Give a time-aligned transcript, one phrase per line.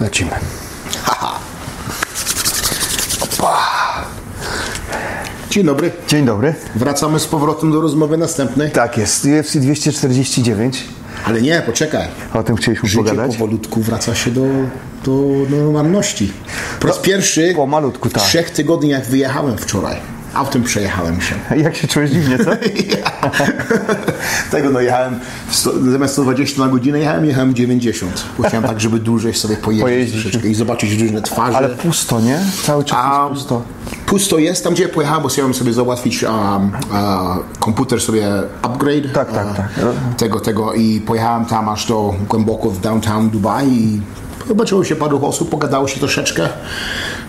[0.00, 0.30] Lecimy.
[5.50, 5.90] Dzień dobry.
[6.08, 6.54] Dzień dobry.
[6.74, 8.70] Wracamy z powrotem do rozmowy następnej.
[8.70, 10.84] Tak jest, UFC 249.
[11.26, 12.08] Ale nie, poczekaj.
[12.34, 13.32] O tym chcieliśmy Życie pogadać.
[13.32, 14.42] powolutku wraca się do,
[15.04, 15.12] do,
[15.56, 16.32] normalności.
[16.80, 18.22] Po raz No, pierwszy pomalutku, tak.
[18.22, 19.96] w trzech tygodniach wyjechałem wczoraj.
[20.36, 21.34] Autem przejechałem się.
[21.64, 22.50] Jak się czujesz dziwnie, co?
[24.50, 28.24] Tego no jechałem, sto, zamiast 120 na godzinę jechałem, jechałem 90.
[28.38, 30.22] Bo Chciałem tak, żeby dłużej sobie pojeździć, Pojeździć.
[30.22, 31.56] troszeczkę i zobaczyć różne twarze.
[31.56, 32.38] Ale pusto, nie?
[32.62, 33.62] Cały czas A, pusto.
[34.06, 36.70] Pusto jest, tam gdzie pojechałem, bo chciałem sobie załatwić um,
[37.60, 38.28] komputer sobie
[38.62, 39.12] upgrade.
[39.12, 39.68] Tak, tak, a, tak.
[40.16, 44.00] Tego, tego i pojechałem tam aż do głęboko w downtown Dubai i
[44.48, 46.48] zobaczyło się paru osób, pogadało się troszeczkę.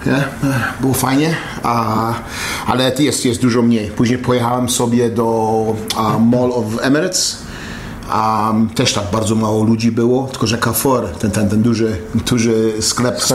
[0.08, 0.24] Nie?
[0.82, 2.14] Było fajnie, a,
[2.68, 3.88] ale jest, jest dużo mniej.
[3.88, 7.48] Później pojechałem sobie do a, Mall of Emirates.
[8.10, 11.98] A też tak bardzo mało ludzi było, tylko że Carrefour, ten, ten, ten duży,
[12.30, 13.34] duży sklep z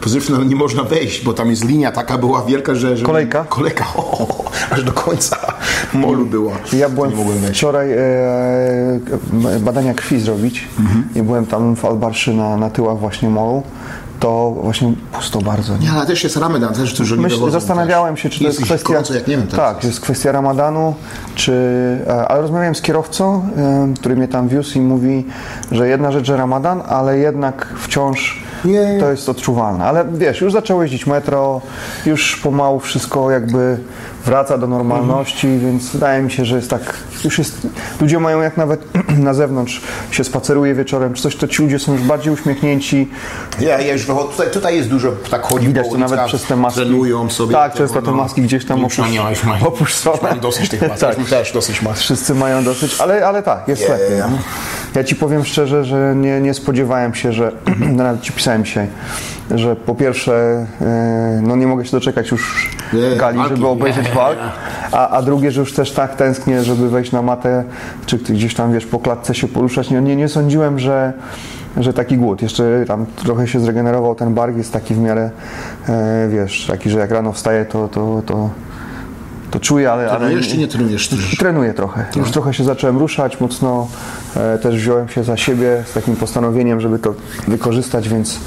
[0.00, 2.96] pozytywną nie można wejść, bo tam jest linia taka była wielka, że...
[2.96, 3.44] że Kolejka?
[3.48, 5.36] Kolejka, o, aż do końca
[5.94, 6.52] molu była.
[6.72, 7.58] Ja byłem nie mogłem wejść.
[7.58, 7.98] wczoraj e,
[9.60, 11.04] badania krwi zrobić Mhm.
[11.14, 13.62] i byłem tam w Albarszy na, na tyłach właśnie molu.
[14.24, 15.76] To właśnie pusto bardzo.
[15.76, 15.84] Nie?
[15.86, 18.22] Nie, ale też jest Ramadan, też dużo nie Myśl, wychodzą zastanawiałem też.
[18.22, 18.88] się, czy to jest Jest kwestia.
[18.88, 20.94] gorąco, jak nie wiem tak, czy jest kwestia ramadanu,
[21.34, 21.52] czy.
[22.06, 25.24] e, Ale rozmawiałem z kierowcą, e, który mnie tam wiózł i mówi,
[25.72, 28.96] że jedna rzecz, że ramadan, ale jednak wciąż Nie.
[29.00, 29.84] to jest odczuwalne.
[29.84, 31.60] Ale wiesz, już zaczęło jeździć metro,
[32.06, 33.78] już pomału wszystko jakby
[34.24, 35.72] wraca do normalności, Mhm.
[35.72, 36.94] więc wydaje mi się, że jest tak.
[37.24, 37.66] Już jest.
[38.00, 38.84] Ludzie mają jak nawet
[39.18, 43.10] na zewnątrz się spaceruje wieczorem, czy coś, to ci ludzie są już bardziej uśmiechnięci.
[43.60, 46.56] Ja, ja już wychodzę, tutaj, tutaj jest dużo, tak chodzi Widać to nawet przez te
[46.56, 46.80] maski.
[46.80, 47.52] Trenują sobie.
[47.52, 48.16] Tak, często te no.
[48.16, 50.14] maski gdzieś tam Już opusz- nie, już mają- opuszczone.
[50.16, 51.00] już mają dosyć tych mask.
[51.04, 51.16] Tak.
[51.16, 51.26] tak.
[51.26, 52.00] też dosyć mask.
[52.00, 54.00] Wszyscy mają dosyć, ale, ale tak, jest Yeah.
[54.00, 54.16] lepiej.
[54.16, 54.24] nie?
[54.94, 57.52] Ja ci powiem szczerze, że nie, nie spodziewałem się, że
[57.92, 58.86] nawet ci pisałem dzisiaj,
[59.54, 63.54] że po pierwsze, e, no nie mogę się doczekać już Nie, gali, walki.
[63.54, 64.38] żeby obejrzeć walk,
[64.92, 67.64] a, a drugie, że już też tak tęsknię, żeby wejść na matę,
[68.06, 69.90] czy gdzieś tam, wiesz, po klatce się poruszać.
[69.90, 71.12] Nie, nie, nie sądziłem, że,
[71.76, 72.42] że taki głód.
[72.42, 75.30] Jeszcze tam trochę się zregenerował ten bark, jest taki w miarę,
[75.88, 78.50] e, wiesz, taki, że jak rano wstaję, to, to, to,
[79.54, 80.10] to czuję, ale...
[80.10, 81.10] ale Trenujesz czy nie trenujesz?
[81.38, 82.06] Trenuję trochę.
[82.16, 83.88] Już trochę się zacząłem ruszać mocno.
[84.36, 87.14] E, też wziąłem się za siebie z takim postanowieniem, żeby to
[87.48, 88.38] wykorzystać, więc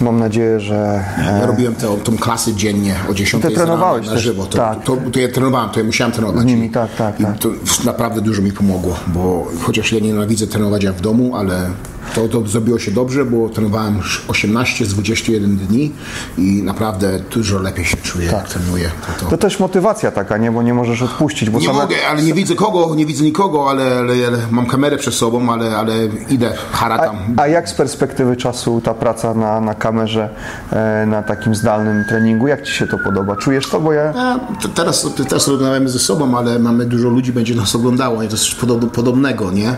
[0.00, 1.04] mam nadzieję, że.
[1.18, 4.46] E, Ja robiłem tę, tą klasę dziennie o 10 Ty trenowałeś na też, żywo.
[4.46, 4.82] To, tak.
[4.84, 6.42] to, to ja trenowałem, to ja musiałem trenować.
[6.42, 7.38] Z nimi, tak, tak, I tak.
[7.38, 7.48] to
[7.84, 11.70] naprawdę dużo mi pomogło, bo chociaż ja nienawidzę trenować jak w domu, ale
[12.14, 15.92] to, to zrobiło się dobrze, bo trenowałem już 18 z 21 dni
[16.38, 18.90] i naprawdę dużo lepiej się czuję, jak trenuję.
[19.06, 20.52] To, to, to też motywacja taka, nie?
[20.52, 21.50] Bo nie możesz odpuścić.
[21.50, 24.96] Bo nie mogę, ale nie widzę kogo, nie widzę nikogo, ale, ale, ale mam kamerę
[24.96, 25.94] przed sobą, ale, ale
[26.30, 27.16] idę, haratam.
[27.36, 30.30] A, a jak z perspektywy czasu ta praca na, na kamerze,
[30.72, 33.36] e, na takim zdalnym treningu, jak Ci się to podoba?
[33.36, 33.80] Czujesz to?
[33.80, 34.14] Bo ja.
[34.16, 38.28] A, to teraz, teraz rozmawiamy ze sobą, ale mamy dużo ludzi, będzie nas oglądało, nie?
[38.28, 39.74] to jest coś podob, podobnego, nie?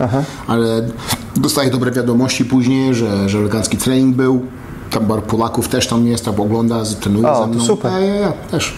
[0.47, 0.81] Ale
[1.41, 4.45] dostaję dobre wiadomości później, że, że elegancki trening był.
[4.91, 7.65] Tam bar Polaków też tam jest, tam ogląda, trenuje O, ze to mną.
[7.65, 7.91] super.
[7.91, 8.73] Ja, ja, ja, też.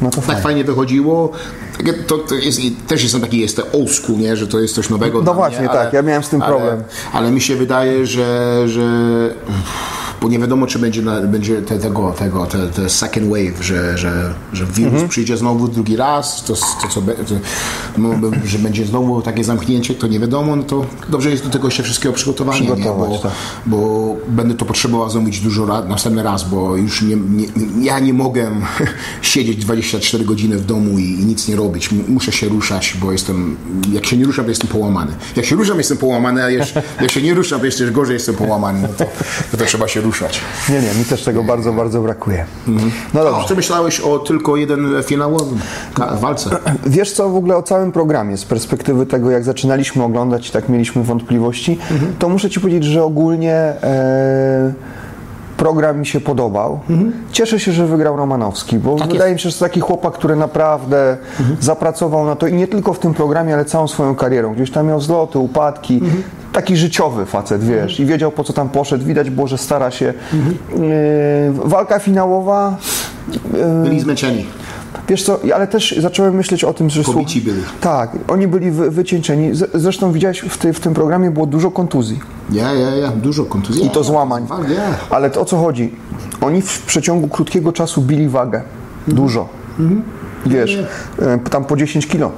[0.00, 0.42] No to Tak fajnie.
[0.42, 1.30] fajnie wychodziło.
[1.78, 4.36] Takie, to, to jest, też jestem taki, jest old school, nie?
[4.36, 5.22] że to jest coś nowego.
[5.22, 6.82] No właśnie, mnie, tak, ja miałem z tym ale, problem.
[7.12, 8.84] Ale mi się wydaje, że, że
[10.20, 14.34] bo nie wiadomo, czy będzie, będzie te, tego, tego te, te second wave, że, że,
[14.52, 15.08] że wirus Mhm.
[15.08, 17.34] przyjdzie znowu drugi raz, to, to co, to,
[17.98, 18.10] no,
[18.44, 21.82] że będzie znowu takie zamknięcie, to nie wiadomo, no to dobrze jest do tego się
[21.82, 22.14] wszystkiego?
[22.14, 22.56] Przygotować,
[23.10, 23.32] Bo, tak.
[23.66, 27.46] bo będę to potrzebował zrobić dużo raz, następny raz, bo już nie, nie,
[27.84, 28.50] ja nie mogę
[29.22, 31.90] siedzieć 24 godziny w domu i, i nic nie robić.
[32.08, 33.56] Muszę się ruszać, bo jestem,
[33.92, 35.12] jak się nie ruszam, to jestem połamany.
[35.36, 38.34] Jak się ruszam, jestem połamany, a jeszcze, jak się nie ruszam, to jeszcze gorzej jestem
[38.34, 38.82] połamany.
[38.82, 39.04] No to,
[39.58, 40.40] to trzeba się ruszać.
[40.68, 42.44] Nie, nie, mi też tego bardzo, bardzo brakuje.
[43.14, 43.48] No A dobrze.
[43.48, 45.58] co myślałeś o tylko jeden finałowym
[46.20, 46.50] walce?
[46.86, 50.68] Wiesz co w ogóle o całym programie z perspektywy tego, jak zaczynaliśmy oglądać i tak
[50.68, 51.78] mieliśmy wątpliwości,
[52.18, 54.72] to muszę Ci powiedzieć, że ogólnie e,
[55.58, 56.80] program mi się podobał.
[57.32, 61.16] Cieszę się, że wygrał Romanowski, bo wydaje mi się, że to taki chłopak, który naprawdę
[61.60, 64.54] zapracował na to i nie tylko w tym programie, ale całą swoją karierą.
[64.54, 66.00] Gdzieś tam miał zloty, upadki.
[66.52, 69.04] Taki życiowy facet, wiesz, i wiedział po co tam poszedł.
[69.04, 70.06] Widać było, że stara się.
[70.08, 70.14] E,
[71.52, 72.76] walka finałowa.
[73.54, 74.46] e, Byli zmęczeni.
[75.08, 77.02] Wiesz co, ale też zacząłem myśleć o tym, że...
[77.02, 77.62] Pobici byli.
[77.80, 79.50] Tak, oni byli wy, wycieńczeni.
[79.74, 82.20] Zresztą widziałeś, w, ty, w tym programie było dużo kontuzji
[82.52, 83.86] Ja, ja, ja, dużo kontuzji.
[83.86, 84.46] i to złamań.
[85.10, 85.94] Ale to o co chodzi?
[86.40, 88.62] Oni w przeciągu krótkiego czasu bili wagę.
[89.08, 89.48] Dużo.
[90.46, 90.78] Wiesz,
[91.18, 92.32] e, tam po 10 kilo.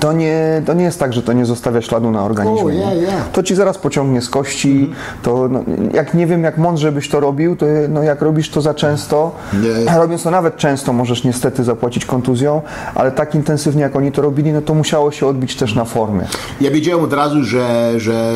[0.00, 2.74] To, nie, to nie jest tak, że to nie zostawia śladu na organizmie.
[2.74, 3.28] Yeah, yeah.
[3.32, 4.90] To ci zaraz pociągnie z kości.
[5.22, 8.60] To, no, jak nie wiem, jak mądrze byś to robił, to no, jak robisz to
[8.60, 9.34] za często,
[9.86, 9.98] Nie.
[9.98, 12.62] robiąc to nawet często, możesz niestety zapłacić kontuzją,
[12.94, 16.24] ale tak intensywnie, jak oni to robili, no to musiało się odbić też na formie.
[16.60, 18.32] Ja wiedziałem od razu, że, że,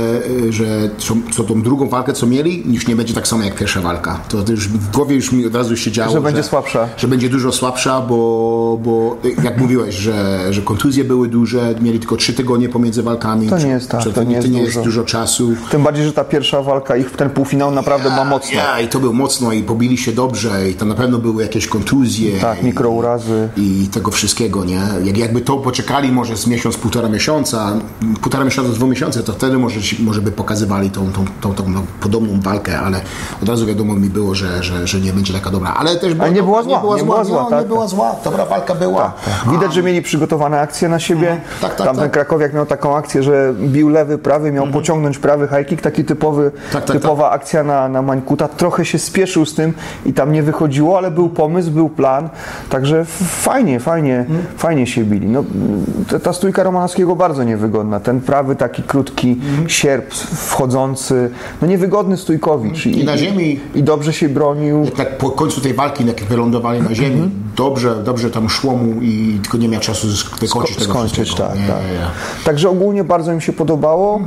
[0.50, 0.64] że
[0.98, 4.20] co, co tą drugą walkę, co mieli, już nie będzie tak samo jak pierwsza walka.
[4.28, 6.88] To, już w głowie już mi od razu się działo, Że będzie słabsza.
[6.96, 12.16] Że będzie dużo słabsza, bo, bo jak mówiłeś, że, że kontuzje były duże, mieli tylko
[12.16, 13.48] trzy tygodnie pomiędzy walkami.
[13.48, 14.64] To nie jest tak, że to nie jest nie dużo.
[14.64, 15.54] jest dużo czasu.
[15.70, 18.56] Tym bardziej, że ta pierwsza walka, ich ten półfinał naprawdę ma mocno.
[18.56, 21.66] Ja, i to było mocno i pobili się dobrze i tam na pewno były jakieś
[21.66, 22.40] kontuzje.
[22.40, 23.48] Tak, i- mikrourazy.
[23.56, 24.80] I tego wszystkiego, nie?
[25.04, 27.72] Jak, jakby to poczekali może z miesiąc, półtora miesiąca,
[28.20, 31.82] półtora miesiąca, dwa miesiące, to wtedy może, może by pokazywali tą, tą, tą, tą no,
[32.00, 33.00] podobną walkę, ale
[33.42, 35.74] od razu wiadomo mi było, że, że, że nie będzie taka dobra.
[35.74, 37.68] Ale też Ale nie była zła, nie była nie zła, była zła, no, tak, nie
[37.68, 38.14] była zła.
[38.24, 39.12] Dobra walka była.
[39.50, 41.36] Widać, że mieli przygotowane akcje na siebie.
[41.60, 42.12] Tak, tak, Tamten tak.
[42.12, 46.50] Krakowiak miał taką akcję, że bił lewy, prawy, miał pociągnąć prawy high kick, taki typowy,
[46.72, 48.48] Tak, tak, typowa akcja na, na Mańkuta.
[48.48, 49.72] Trochę się spieszył z tym
[50.06, 52.28] i tam nie wychodziło, ale był pomysł, był plan.
[52.70, 54.24] Także fajnie, fajnie,
[54.56, 55.26] fajnie się bili.
[55.26, 55.44] No,
[56.10, 58.00] ta, ta stójka Romanowskiego bardzo niewygodna.
[58.00, 61.30] Ten prawy taki krótki sierp wchodzący,
[61.62, 62.86] no niewygodny stójkowicz.
[62.86, 64.86] I na ziemi- I dobrze się bronił.
[64.96, 67.30] Tak po końcu tej walki, jak wylądowali na ziemi, Mhm.
[67.56, 71.58] dobrze, dobrze tam szło mu i tylko nie miał czasu sk- wykończyć tego skończyć, tak,
[71.60, 71.76] Nie, tak.
[71.76, 72.44] nie.
[72.44, 74.20] Także ogólnie bardzo mi się podobało,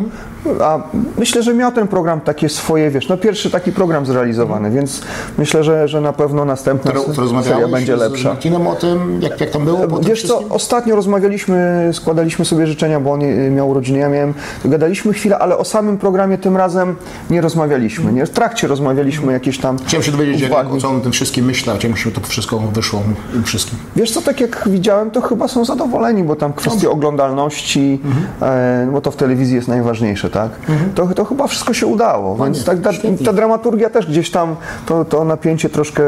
[0.62, 0.80] a
[1.18, 5.01] myślę, że miał ten program takie swoje, wiesz, no pierwszy taki program zrealizowany, więc
[5.38, 8.30] myślę, że, że na pewno następna To, seria będzie z lepsza.
[8.30, 9.88] Martinem o tym, jak, jak tam było?
[9.88, 10.51] tym Wiesz co, wszystkim?
[10.51, 14.34] ostatnio rozmawialiśmy, składaliśmy sobie życzenia, bo on y, miał urodziny, ja miałem,
[14.66, 16.96] gadaliśmy chwilę, ale o samym programie tym razem
[17.30, 18.25] nie rozmawialiśmy, nie?
[18.25, 20.72] W trakcie rozmawialiśmy jakieś tam Chciałem się dowiedzieć, jak, uwagi.
[20.74, 23.01] o co on o tym wszystkim myślał, jak mu się to wszystko wyszło
[23.36, 23.80] im wszystkim.
[23.96, 28.00] Wiesz co, tak jak widziałem, to chyba są zadowoleni, bo tam kwestie oglądalności,
[28.42, 30.52] e, bo to w telewizji jest najważniejsze, tak?
[30.96, 32.90] To, to chyba wszystko się udało, więc tak, ta,
[33.26, 36.04] ta dramaturgia też gdzieś tam, to, to napięcie troszkę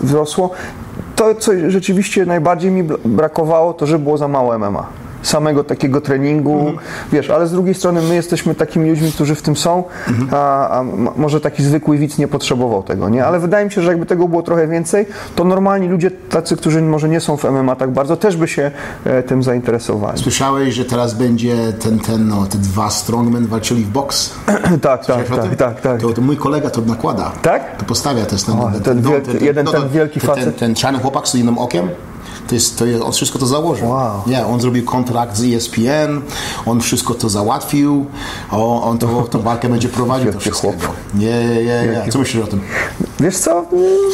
[0.00, 0.50] wzrosło.
[1.16, 4.86] To, co rzeczywiście najbardziej mi bra- brakowało, to że było za mało MMA.
[5.24, 6.72] Samego takiego treningu,
[7.12, 9.84] wiesz, ale z drugiej strony my jesteśmy takimi ludźmi, którzy w tym są,
[10.32, 13.26] a, a m- może taki zwykły widz nie potrzebował tego, nie?
[13.26, 15.06] Ale wydaje mi się, że jakby tego było trochę więcej,
[15.36, 18.70] to normalni ludzie, tacy, którzy może nie są w MMA tak bardzo, też by się
[19.04, 20.18] e, tym zainteresowali.
[20.18, 24.30] Słyszałeś, że teraz będzie ten, ten, no, te dwa strongmen walczyli w boks?
[24.82, 26.00] tak, tak, tak, tak, tak.
[26.00, 27.32] To, to mój kolega to nakłada.
[27.42, 27.76] Tak?
[27.76, 30.56] To postawia to jest ten, O, ten wielki- jeden ten wielki ten, ten, facet.
[30.58, 31.88] ten czarny chłopak z innym okiem.
[32.48, 33.88] To jest, to jest, on wszystko to założył.
[33.88, 34.22] Wow.
[34.26, 36.20] Nie, on zrobił kontrakt z ESPN,
[36.66, 38.06] on wszystko to załatwił,
[38.50, 40.58] o, on to, tą walkę będzie prowadził wszystkiego.
[40.78, 40.92] chłop.
[41.14, 41.64] Nie, nie,
[42.04, 42.12] nie.
[42.12, 42.60] Co myślisz o tym?
[43.20, 43.64] Wiesz co,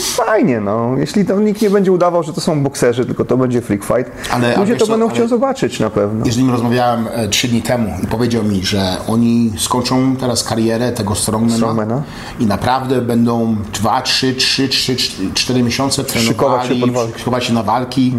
[0.03, 0.95] fajnie, no.
[0.99, 4.11] Jeśli to nikt nie będzie udawał, że to są bokserzy, tylko to będzie freak fight,
[4.31, 6.27] Ale- ludzie to co, będą chcieli zobaczyć na pewno.
[6.37, 11.15] Nim rozmawiałem e, trzy dni temu i powiedział mi, że oni skończą teraz karierę tego
[11.15, 12.03] strongmana, Strongmana.
[12.41, 14.97] i naprawdę będą dwa, trzy, trzy, trzy,
[15.35, 17.19] cztery- miesiące Szykować się trenowali, pod walkę.
[17.19, 18.15] szykować się na walki,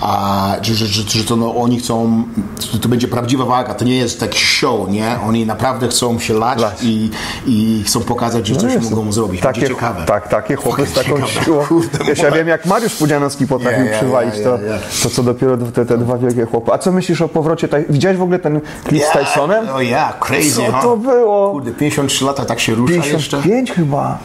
[0.00, 2.24] a że, że, że, że to no, oni chcą,
[2.72, 5.18] to, to będzie prawdziwa walka, to nie jest taki show, nie?
[5.26, 6.78] Oni naprawdę chcą się lać, Lać.
[6.82, 7.10] I,
[7.46, 8.90] i chcą pokazać, że coś jest.
[8.90, 9.40] mogą zrobić.
[9.42, 10.04] Będzie Takie, ciekawe.
[10.06, 11.44] tak, takie chłopy z taką ciekawe.
[11.44, 11.64] siłą.
[11.68, 14.78] Kurde, Wiesz, ja wiem, jak Mariusz Pudzianowski potrafił Ja, ja, przywalić, ja, to, ja, ja.
[15.02, 16.72] to co dopiero te, te dwa wielkie chłopy.
[16.72, 17.68] A co myślisz o powrocie?
[17.88, 19.68] Widziałeś w ogóle ten klip z Tysonem?
[19.68, 20.82] Oh yeah, crazy, Co huh?
[20.82, 21.50] to było?
[21.50, 23.36] Kurde, 53 lata tak się rusza jeszcze.
[23.42, 24.18] 55 chyba.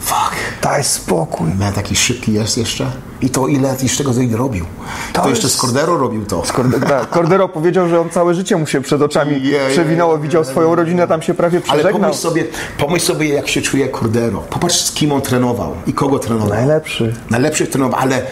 [0.00, 0.34] Fuck.
[0.62, 1.50] Daj spokój.
[1.58, 2.86] Man, taki szybki jest jeszcze.
[3.20, 4.64] I to ile jeszcze go Zayd robił?
[5.12, 6.42] To, To jeszcze z Cordero robił to.
[6.88, 10.74] Tak, Cordero powiedział, że on całe życie mu się przed oczami Yeah, przewinęło, widział swoją
[10.74, 12.00] rodzinę, tam się prawie Ale przeżegnał.
[12.00, 12.44] pomyśl sobie,
[12.78, 14.40] pomyśl sobie, jak się czuje Cordero.
[14.40, 16.48] Popatrz, z kim on trenował i kogo trenował.
[16.48, 17.14] Najlepszy.
[17.30, 18.22] Najlepszy trenował, ale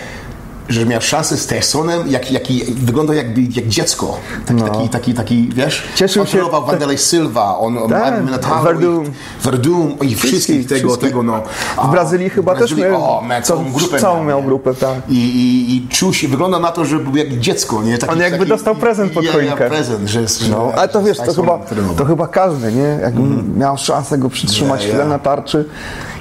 [0.68, 4.18] że miał szansę z Tysonem, jak, jaki, wyglądał jakby, jak dziecko.
[4.46, 5.82] Taki, taki, taki, taki, wiesz?
[5.90, 5.96] No.
[5.96, 8.14] Cieszył on się- trenował Wanderlei Silva, on, on Tak,
[8.62, 9.04] Verdum.
[9.04, 9.10] i,
[9.44, 11.08] Verdum i wszystkich tego, wszystkich.
[11.08, 11.42] tego, no.
[11.84, 14.94] W Brazylii chyba też Brazylii, miał- o, man, całą grupę całą miał grupę, tak.
[15.08, 17.98] I, i, I czuł się, wygląda na to, że był jak dziecko, nie?
[17.98, 19.64] Taki, On jakby taki, dostał prezent pod choinkę.
[19.64, 21.58] Ja, prezent, że, że No, ale to wiesz, to chyba,
[21.96, 22.98] to chyba każdy, nie?
[23.02, 23.14] Jak
[23.56, 25.08] miał szansę go przytrzymać Ja, chwilę ja.
[25.08, 25.64] na tarczy.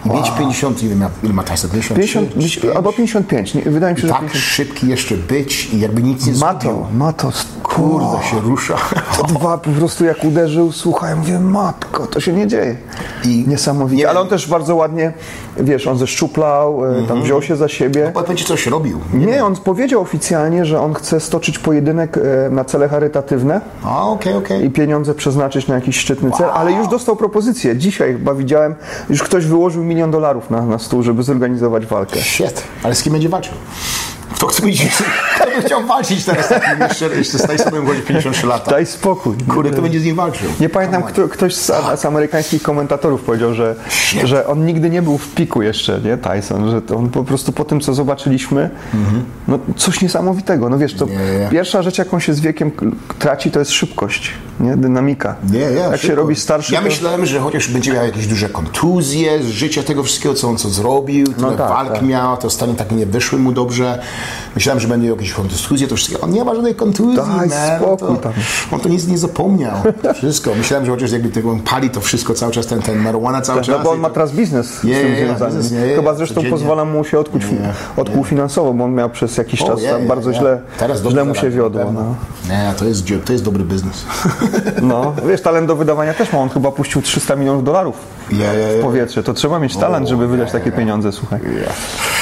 [0.06, 1.70] I mieć 50, ile ma, ile ma Tyson?
[1.70, 4.44] 50, gdzieś- albo 55, nie, wydaje mi się, że Tak 50.
[4.46, 7.32] szybki jeszcze być i jakby nic nie Ma to, ma to.
[7.63, 8.75] Kurde, się rusza.
[9.18, 12.75] To dwa po prostu jak uderzył, słuchaj, mówię, matko, to się nie dzieje.
[13.25, 13.98] I- Niesamowicie.
[14.04, 15.13] nie Ale on też bardzo ładnie,
[15.60, 18.12] wiesz, on zeszczuplał, e, tam wziął się za siebie.
[18.13, 19.00] Bo będzie coś robił.
[19.13, 24.34] Nie, on powiedział oficjalnie, że on chce stoczyć pojedynek e, na cele charytatywne A, okej,
[24.34, 24.66] okej.
[24.66, 27.77] i pieniądze przeznaczyć na jakiś szczytny cel, ale już dostał propozycję.
[27.77, 28.75] Dzisiaj chyba widziałem,
[29.10, 32.20] już ktoś wyłożył milion dolarów na, na stół, żeby zorganizować walkę.
[32.22, 32.63] Shit.
[32.84, 33.53] Ale z kim będzie walczył?
[34.38, 34.88] Kto chce być,
[35.36, 38.72] kto by chciał walczyć teraz takim jeszcze, jeszcze z Tysonem godzi 53 lata?
[38.72, 39.36] Daj spokój.
[39.53, 40.50] Kurde, kto będzie z nim walczył?
[40.60, 43.75] Nie pamiętam, kto, ktoś z, z amerykańskich komentatorów powiedział, że,
[44.24, 47.51] że on nigdy nie był w piku jeszcze, nie, Tyson, że to on po prostu
[47.51, 48.70] po tym, co zobaczyliśmy,
[49.48, 50.70] no coś niesamowitego.
[50.70, 51.48] No wiesz, to Nie, nie.
[51.51, 52.72] pierwsza rzecz, jaką się z wiekiem
[53.20, 55.36] traci, to jest szybkość, nie, dynamika.
[55.51, 56.15] Nie, nie, Jak się szybko.
[56.15, 56.86] robi starszy, Ja to...
[56.86, 60.70] myślałem, że chociaż będzie miał jakieś duże kontuzje z życia tego wszystkiego, co on co
[60.70, 62.01] zrobił, tyle tak, walk tak.
[62.01, 64.00] miał, to stanie tak nie wyszły mu dobrze.
[64.56, 66.22] Myślałem, że będzie jakieś kontuzje, to wszystko.
[66.22, 67.80] On nie ma żadnej kontuzji, Daj man.
[67.80, 68.32] spokój on, to,
[68.72, 69.78] on to nic nie zapomniał.
[70.16, 70.56] Wszystko.
[70.56, 73.62] Myślałem, że chociaż jakby tego on pali to wszystko cały czas, ten, ten marihuana cały
[73.62, 73.78] czas.
[73.78, 75.56] No bo on ma teraz biznes Nie, z tym związany.
[75.56, 79.10] biznes, nie, nie, Chyba zresztą pozwala mu się odkuć, Nie, odkuł finansowo, bo on miał
[79.10, 81.92] przez jakiś czas tam bardzo źle, Teraz źle mu się wiodło.
[81.92, 82.16] No.
[82.50, 84.06] Nie, to jest, to jest dobry biznes.
[84.82, 87.96] no, wiesz, talent do wydawania też ma, on chyba puścił 300 milionów dolarów
[88.30, 89.24] w powietrze.
[89.24, 91.40] To trzeba mieć talent, żeby wydać takie pieniądze, słuchaj.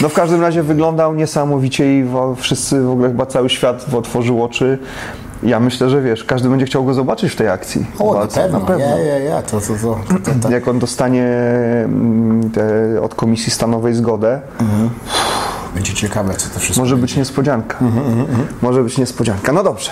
[0.02, 2.06] No w każdym razie wyglądał niesamowicie i
[2.38, 4.80] wszyscy, w ogóle chyba cały świat otworzył oczy.
[5.44, 7.86] Ja myślę, że wiesz, każdy będzie chciał go zobaczyć w tej akcji.
[8.00, 8.78] O, na Walce, pewno.
[8.78, 9.42] Ja, ja, ja.
[9.42, 10.52] To, to, to, to, to.
[10.52, 11.28] Jak on dostanie
[11.86, 14.42] mm, te, od komisji stanowej zgodę,
[15.76, 17.78] Będzie ciekawe, co to wszystko Może być niespodzianka.
[17.82, 18.28] Mhm,
[18.62, 19.52] Może być niespodzianka.
[19.52, 19.92] No dobrze.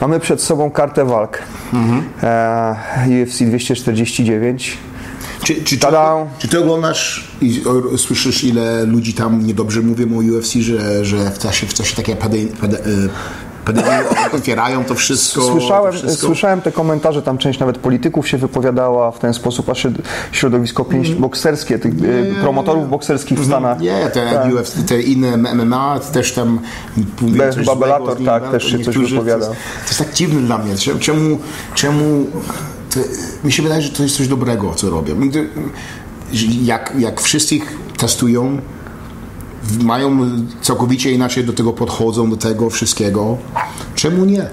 [0.00, 1.38] Mamy przed sobą kartę walk.
[1.72, 2.04] Mhm.
[2.22, 4.78] E, UFC 249.
[5.44, 5.86] Czy, czy, czy,
[6.38, 7.62] czy ty oglądasz i
[7.94, 11.96] o, słyszysz, ile ludzi tam niedobrze mówią o UFC, że, że w czasie, w czasie
[11.96, 12.84] takiej pade, pade, e,
[13.64, 13.90] pandemii
[14.36, 15.42] otwierają to wszystko?
[15.42, 16.26] Słyszałem, to wszystko?
[16.26, 20.84] słyszałem te komentarze, tam część nawet polityków się wypowiadała w ten sposób, a środ- środowisko
[20.84, 23.80] pięść bokserskie, tych e, promotorów bokserskich w Stanach.
[23.80, 24.00] Mhm.
[24.04, 24.52] Nie, te Tak.
[24.54, 26.60] UFC, te inne MMA też tam
[27.20, 29.46] mówią nim, tak, też się coś wypowiada.
[29.46, 30.74] To jest, to jest tak dziwne dla mnie.
[31.00, 31.38] Czemu,
[31.74, 32.26] czemu,
[33.44, 35.14] mi się wydaje, że to jest coś dobrego, co robią.
[36.62, 38.60] Jak, jak wszyscy ich testują,
[39.82, 40.18] mają
[40.62, 43.38] całkowicie inaczej do tego podchodzą, do tego wszystkiego,
[43.94, 44.50] czemu nie?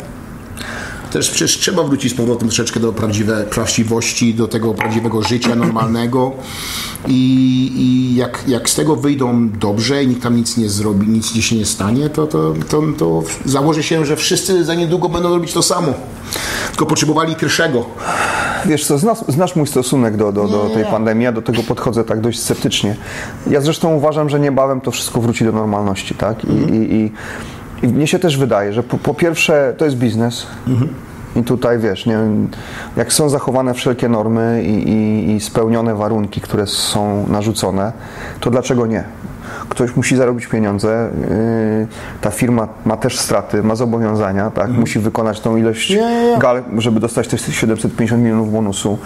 [1.12, 6.32] Też przecież trzeba wrócić z powrotem troszeczkę do prawdziwej prawdziwości, do tego prawdziwego życia normalnego
[7.08, 11.34] i, i jak, jak z tego wyjdą dobrze i nikt tam nic nie zrobi, nic
[11.34, 15.30] ci się nie stanie, to, to, to, to założę się, że wszyscy za niedługo będą
[15.30, 15.94] robić to samo.
[16.70, 17.86] Tylko potrzebowali pierwszego.
[18.66, 22.04] Wiesz co, znasz, znasz mój stosunek do, do, do tej pandemii, ja do tego podchodzę
[22.04, 22.96] tak dość sceptycznie.
[23.48, 26.46] Ja zresztą uważam, że niebawem to wszystko wróci do normalności, tak?
[26.46, 27.12] I, i, i,
[27.84, 30.48] i mnie się też wydaje, że po, po pierwsze to jest biznes
[31.36, 32.18] i tutaj wiesz, nie,
[32.98, 37.92] jak są zachowane wszelkie normy i, i, i spełnione warunki, które są narzucone,
[38.40, 39.04] to dlaczego nie?
[39.72, 41.88] Ktoś musi zarobić pieniądze, yy,
[42.22, 44.70] ta firma ma też straty, ma zobowiązania, tak?
[44.70, 45.98] musi wykonać tą ilość
[46.40, 48.98] gal, żeby dostać te 750 milionów bonusu.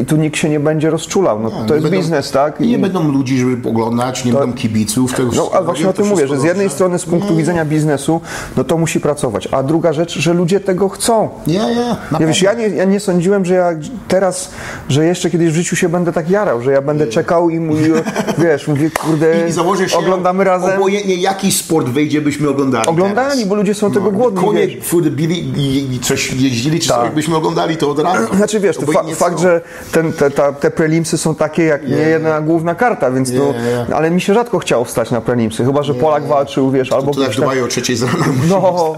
[0.00, 1.40] I tu nikt się nie będzie rozczulał.
[1.40, 2.60] No, to jest będą- biznes, tak?
[2.60, 5.14] I nie będą ludzi, żeby oglądać, nie będą kibiców.
[5.14, 8.20] Tego No, ale właśnie o tym mówię, że z jednej strony z punktu widzenia biznesu,
[8.56, 11.28] no to musi pracować, a druga rzecz, że ludzie tego chcą.
[11.46, 11.96] Nie, nie.
[12.10, 13.70] na Ja, wiesz, ja, nie, ja nie sądziłem, że ja
[14.08, 14.50] teraz,
[14.88, 17.94] że jeszcze kiedyś w życiu się będę tak jarał, że ja będę czekał i mówił,
[18.44, 20.78] wiesz, mówię, kurde, I założę się, oglądamy razem.
[20.78, 22.88] Obojętnie jaki sport wyjdzie, byśmy oglądali.
[22.88, 23.48] Oglądali, teraz.
[23.48, 24.66] bo ludzie są tego głodni, Konie
[25.10, 27.00] bili i, i coś jeździli, czy Tak.
[27.00, 28.36] coś byśmy oglądali to od razu.
[28.36, 29.60] Znaczy wiesz, to fa- fakt, że
[29.92, 33.90] ten, te, ta, te prelimsy są takie jak nie jedna główna karta, więc no, Yeah.
[33.94, 37.20] ale mi się rzadko chciało wstać na prelimsy, chyba że Polak walczył, wiesz, albo To
[37.20, 38.24] tak o trzeciej z rana.
[38.48, 38.94] No,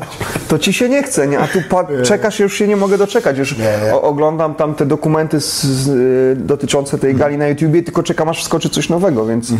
[0.48, 1.38] to ci się nie chce, nie?
[1.38, 1.58] A tu
[2.04, 3.38] czekasz, już się nie mogę doczekać.
[3.38, 3.54] Już
[4.02, 8.42] oglądam tam te dokumenty z, z, y, dotyczące tej gali na YouTubie, tylko czekam aż
[8.42, 9.52] wskoczy coś nowego, więc,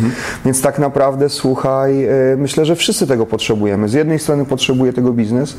[0.45, 3.89] więc tak naprawdę słuchaj, y, myślę, że wszyscy tego potrzebujemy.
[3.89, 5.55] Z jednej strony potrzebuje tego biznes,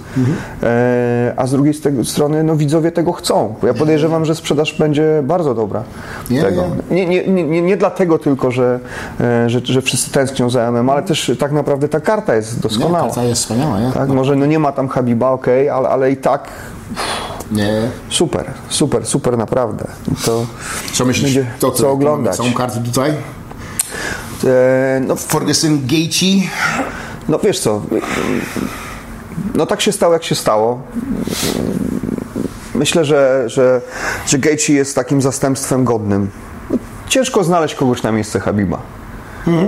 [0.63, 1.75] e, a z drugiej
[2.05, 3.55] strony no, widzowie tego chcą.
[3.63, 5.83] Ja podejrzewam, że sprzedaż będzie bardzo dobra.
[6.31, 6.65] Nie, tego.
[6.91, 8.81] Nie, nie, nie, nie, nie dlatego tylko, że,
[9.21, 13.05] e, że, że wszyscy tęsknią za MMA, ale też tak naprawdę ta karta jest doskonała.
[13.05, 13.79] karta jest wspaniała?
[13.95, 16.49] Tak, może no nie ma tam Habiba, okej, ale, ale i tak
[17.53, 17.83] Nie.
[18.09, 19.85] super, super, super naprawdę.
[20.25, 20.47] To,
[20.93, 21.35] Co myślisz?
[21.35, 22.37] Będzie to, co oglądać.
[22.37, 23.13] Całą kartę tutaj?
[24.45, 26.43] E, no, Ferguson, Gaethje.
[27.29, 27.83] no wiesz co,
[29.55, 30.83] no tak się stało jak się stało.
[32.75, 33.81] Myślę, że, że,
[34.27, 36.31] że Gaethje jest takim zastępstwem godnym.
[36.71, 38.79] No, ciężko znaleźć kogoś na miejsce Habiba.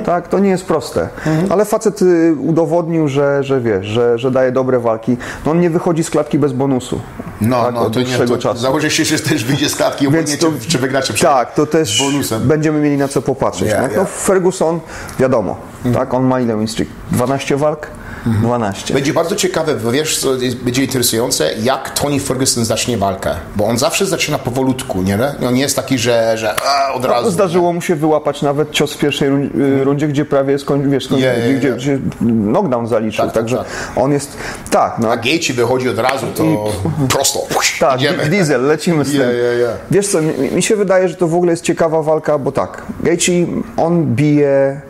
[0.04, 1.08] Tak, to nie jest proste.
[1.50, 5.16] Ale facet y, udowodnił, że, że wiesz, że, że daje dobre walki.
[5.46, 7.00] No on nie wychodzi z klatki bez bonusu.
[7.40, 8.60] No, tak, no, to nie, to czasu.
[8.60, 11.66] założę się, że też wyjdzie z klatki, obojętnie to- czy, czy wygracie przed Tak, to
[11.66, 12.42] też bonusem.
[12.48, 13.68] będziemy mieli na co popatrzeć.
[13.68, 13.88] No, ja.
[13.96, 14.80] no Ferguson,
[15.18, 15.56] wiadomo,
[15.94, 16.88] tak, on ma ile win streak?
[17.12, 17.86] 12 walk?
[18.26, 18.94] 12.
[18.94, 23.34] Będzie bardzo ciekawe, bo wiesz, co jest, będzie interesujące, jak Tony Ferguson zacznie walkę.
[23.56, 25.18] Bo on zawsze zaczyna powolutku, nie?
[25.48, 27.30] On nie jest taki, że, że a, od razu.
[27.30, 31.18] Zdarzyło mu się wyłapać nawet cios w pierwszej y, rundzie, gdzie prawie skoń, wiesz, skoń,
[31.18, 31.78] Yeah, yeah, gdzie, yeah.
[31.78, 31.98] gdzie
[32.52, 33.24] knockdown zaliczył.
[33.24, 33.66] Tak, tak, Także tak.
[33.96, 34.36] on jest.
[34.70, 35.10] Tak, no.
[35.10, 36.44] A Gaethje wychodzi od razu, to
[37.08, 37.40] prosto.
[37.80, 38.28] Tak, idziemy.
[38.28, 39.20] diesel, lecimy z tym.
[39.20, 39.74] Yeah, yeah, yeah.
[39.90, 42.82] Wiesz co, mi, mi się wydaje, że to w ogóle jest ciekawa walka, bo tak,
[43.00, 44.80] Gaethje, on bije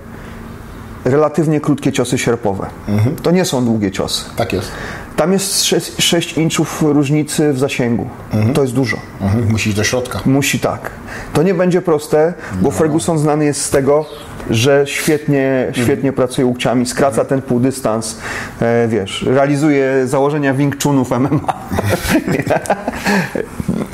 [1.04, 2.66] relatywnie krótkie ciosy sierpowe.
[2.88, 3.16] Mhm.
[3.16, 4.24] To nie są długie ciosy.
[4.36, 4.70] Tak jest.
[5.16, 8.08] Tam jest 6, 6 inczów różnicy w zasięgu.
[8.54, 8.96] To jest dużo.
[9.20, 9.50] Mhm.
[9.50, 10.20] Musi iść do środka.
[10.26, 10.90] Musi tak.
[11.32, 14.06] To nie będzie proste, bo Ferguson znany jest z tego,
[14.50, 18.18] że świetnie, świetnie pracuje łokciami, skraca ten półdystans,
[18.60, 21.54] e, wiesz, realizuje założenia Wing Chunów MMA.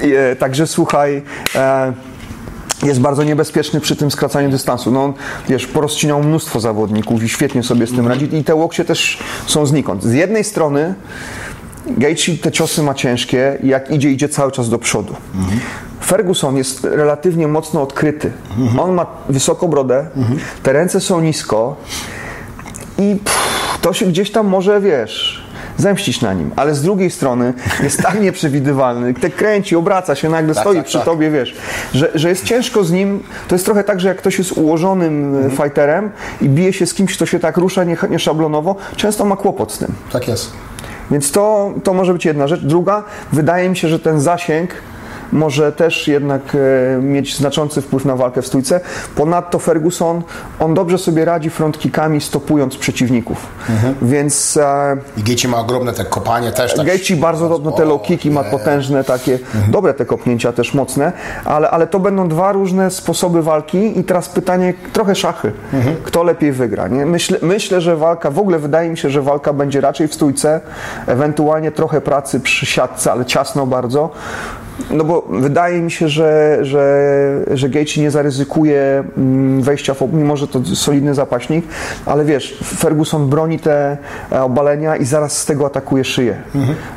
[0.31, 1.23] e, także słuchaj,
[1.55, 1.93] e,
[2.83, 4.91] jest bardzo niebezpieczny przy tym skracaniu dystansu.
[4.91, 5.15] No,
[5.49, 9.67] wiesz, porozcinał mnóstwo zawodników i świetnie sobie z tym radzi i te łokcie też są
[9.67, 10.05] znikąd.
[10.05, 10.95] Z jednej strony
[11.87, 15.17] Gaethje te ciosy ma ciężkie i jak idzie, idzie cały czas do przodu.
[16.05, 18.33] Ferguson jest relatywnie mocno odkryty.
[18.79, 20.07] On ma wysoką brodę,
[20.63, 21.77] te ręce są nisko
[22.99, 25.40] i pff, to się gdzieś tam może, wiesz,
[25.77, 26.51] zemścić na nim.
[26.57, 30.99] Ale z drugiej strony jest tak nieprzewidywalny, te kręci, obraca się, nagle stoi tak, przy
[30.99, 31.05] tak.
[31.05, 31.57] tobie, wiesz,
[31.95, 33.23] że, że jest ciężko z nim.
[33.49, 35.47] To jest trochę tak, że jak ktoś jest ułożonym Mhm.
[35.47, 36.11] e, fighterem
[36.41, 39.73] i bije się z kimś, kto się tak rusza nie, nie szablonowo, często ma kłopot
[39.73, 39.93] z tym.
[40.13, 40.53] Tak jest.
[41.11, 42.61] Więc to, to może być jedna rzecz.
[42.61, 44.71] Druga, wydaje mi się, że ten zasięg
[45.33, 48.81] może też jednak e, mieć znaczący wpływ na walkę w stójce.
[49.17, 50.23] Ponadto Ferguson,
[50.61, 53.47] on dobrze sobie radzi frontkickami, stopując przeciwników.
[54.03, 56.75] Więc e, I Gaethje ma ogromne te kopanie też.
[56.75, 61.13] Tak Gaethje bardzo dobrze te low kicki ma potężne takie, dobre te kopnięcia też mocne,
[61.45, 65.53] ale, ale to będą dwa różne sposoby walki i teraz pytanie, trochę szachy,
[66.05, 67.07] kto lepiej wygra, nie?
[67.07, 70.61] Myślę, myślę, że walka, w ogóle wydaje mi się, że walka będzie raczej w stójce,
[71.07, 74.11] ewentualnie trochę pracy przy siatce, ale ciasno bardzo,
[74.91, 80.37] no bo wydaje mi się, że, że, że Gaethje nie zaryzykuje mm, wejścia w, mimo
[80.37, 81.65] że to solidny zapaśnik,
[82.07, 83.97] ale wiesz, Ferguson broni te
[84.33, 86.37] e, obalenia i zaraz z tego atakuje szyję.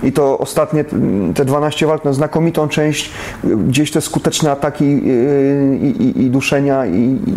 [0.04, 3.12] I to ostatnie mm, te 12 walk, no znakomitą część,
[3.44, 7.36] gdzieś te skuteczne ataki y, i, i, i duszenia i, i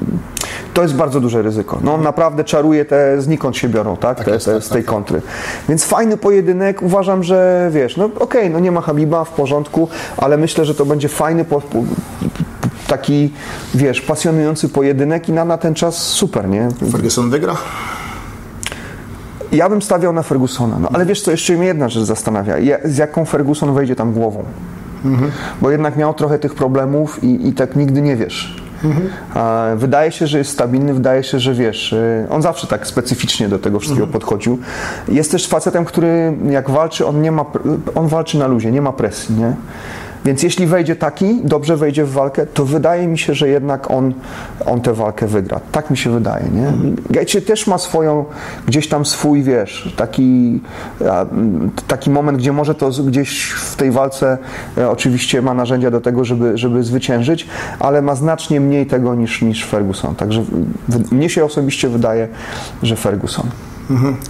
[0.76, 1.78] to jest bardzo duże ryzyko.
[1.82, 4.24] No on naprawdę czaruje te, znikąd się biorą, tak?
[4.24, 5.22] te, jest, te, tak, z tej kontry.
[5.68, 10.36] Więc fajny pojedynek, uważam, że wiesz, no okej, no nie ma Habiba, w porządku, ale
[10.36, 11.78] myślę, że to będzie fajny, po, po,
[12.86, 13.32] taki,
[13.74, 16.68] wiesz, pasjonujący pojedynek i na, na ten czas super, nie?
[16.92, 17.56] Ferguson wygra?
[19.52, 22.78] Ja bym stawiał na Fergusona, no ale wiesz co, jeszcze mnie jedna rzecz zastanawia, Ja-
[22.84, 24.44] z jaką Ferguson wejdzie tam głową.
[25.62, 28.65] Bo jednak miał trochę tych problemów i, i tak nigdy nie wiesz.
[29.34, 33.48] A Wydaje się, że jest stabilny, wydaje się, że wiesz, y, on zawsze tak specyficznie
[33.48, 34.58] do tego wszystkiego podchodził.
[35.08, 37.44] Jest też facetem, który jak walczy, on nie ma,
[37.94, 39.56] on walczy na luzie, nie ma presji, nie?
[40.26, 44.14] Więc jeśli wejdzie taki, dobrze wejdzie w walkę, to wydaje mi się, że jednak on,
[44.66, 45.60] on tę walkę wygra.
[45.72, 46.72] Tak mi się wydaje, nie?
[47.10, 48.24] Gaethje też ma swoją,
[48.66, 50.60] gdzieś tam swój, wiesz, taki,
[51.88, 54.38] taki moment, gdzie może to gdzieś w tej walce
[54.78, 57.46] e, oczywiście ma narzędzia do tego, żeby, żeby zwyciężyć,
[57.80, 60.14] ale ma znacznie mniej tego niż, niż Ferguson.
[60.14, 60.44] Także
[61.12, 62.28] mnie się osobiście wydaje,
[62.82, 63.46] że Ferguson.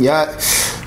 [0.00, 0.26] Ja,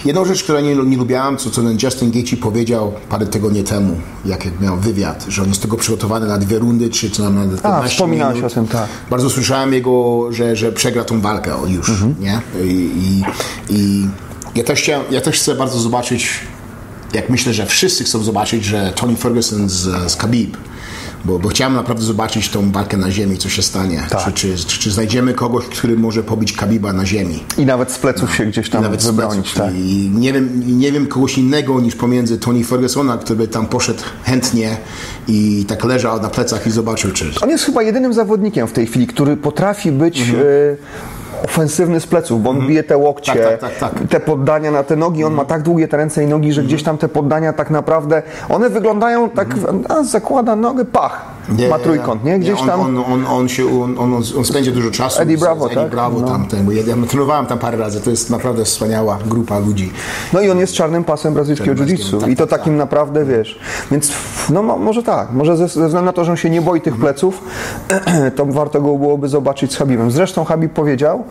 [0.06, 3.98] jedną rzecz, której nie, nie lubiałem, co, co ten Justin Gaethje powiedział parę tygodni temu,
[4.26, 7.90] jak miał wywiad, że on jest tego przygotowany na dwie rundy, czy co na 15
[7.90, 8.52] wspominałeś minut.
[8.52, 8.88] o tym, tak.
[9.10, 12.16] Bardzo słyszałem jego, że, że przegra tą walkę już, Mhm.
[12.20, 12.42] nie?
[12.64, 13.24] I, i,
[13.76, 14.08] i
[14.56, 16.30] ja, też chciałem, ja też chcę bardzo zobaczyć,
[17.14, 20.58] jak myślę, że wszyscy chcą zobaczyć, że Tony Ferguson z, z Khabib,
[21.25, 24.03] bo, bo chciałem naprawdę zobaczyć tą walkę na ziemi, co się stanie.
[24.10, 24.34] Tak.
[24.34, 27.43] Czy, czy, czy, znajdziemy kogoś, który może pobić Khabiba na ziemi.
[27.58, 29.53] I nawet z pleców się gdzieś tam Nawet z wybronić.
[29.53, 29.73] Tak.
[29.75, 34.77] I nie wiem, nie wiem kogoś innego niż pomiędzy Tony Fergusona, który tam poszedł chętnie
[35.27, 37.32] i tak leżał na plecach i zobaczył, czy...
[37.41, 40.34] On jest chyba jedynym zawodnikiem w tej chwili, który potrafi być e,
[41.43, 43.60] ofensywny z pleców, bo on bije te łokcie, Mhm.
[43.60, 44.10] Tak, tak, tak, tak.
[44.10, 46.84] te poddania na te nogi, on ma tak długie te ręce i nogi, że gdzieś
[46.84, 49.47] tam te poddania tak naprawdę, one wyglądają tak,
[49.89, 51.25] a, zakłada nogę, pach,
[51.70, 52.40] ma trójkąt, nie?
[52.40, 52.80] Gdzieś on, tam...
[52.82, 55.82] On, on, on, się, on, on, on spędzi dużo czasu Eddie z- Bravo, z Eddie
[55.84, 55.92] tak?
[55.92, 56.28] Bravo No.
[56.28, 59.92] tam, ten, bo ja, ja trenowałem tam parę razy, to jest naprawdę wspaniała grupa ludzi.
[60.34, 63.60] No i on jest czarnym pasem brazylijskiego jiu-jitsu tak, i to tak, takim naprawdę, wiesz,
[63.92, 64.12] więc
[64.50, 66.82] no mo- może tak, może ze, ze względu na to, że on się nie boi
[66.82, 67.02] tych Mhm.
[67.02, 67.44] pleców,
[68.36, 70.12] to warto go byłoby zobaczyć z Habibem.
[70.12, 71.24] Zresztą Habib powiedział,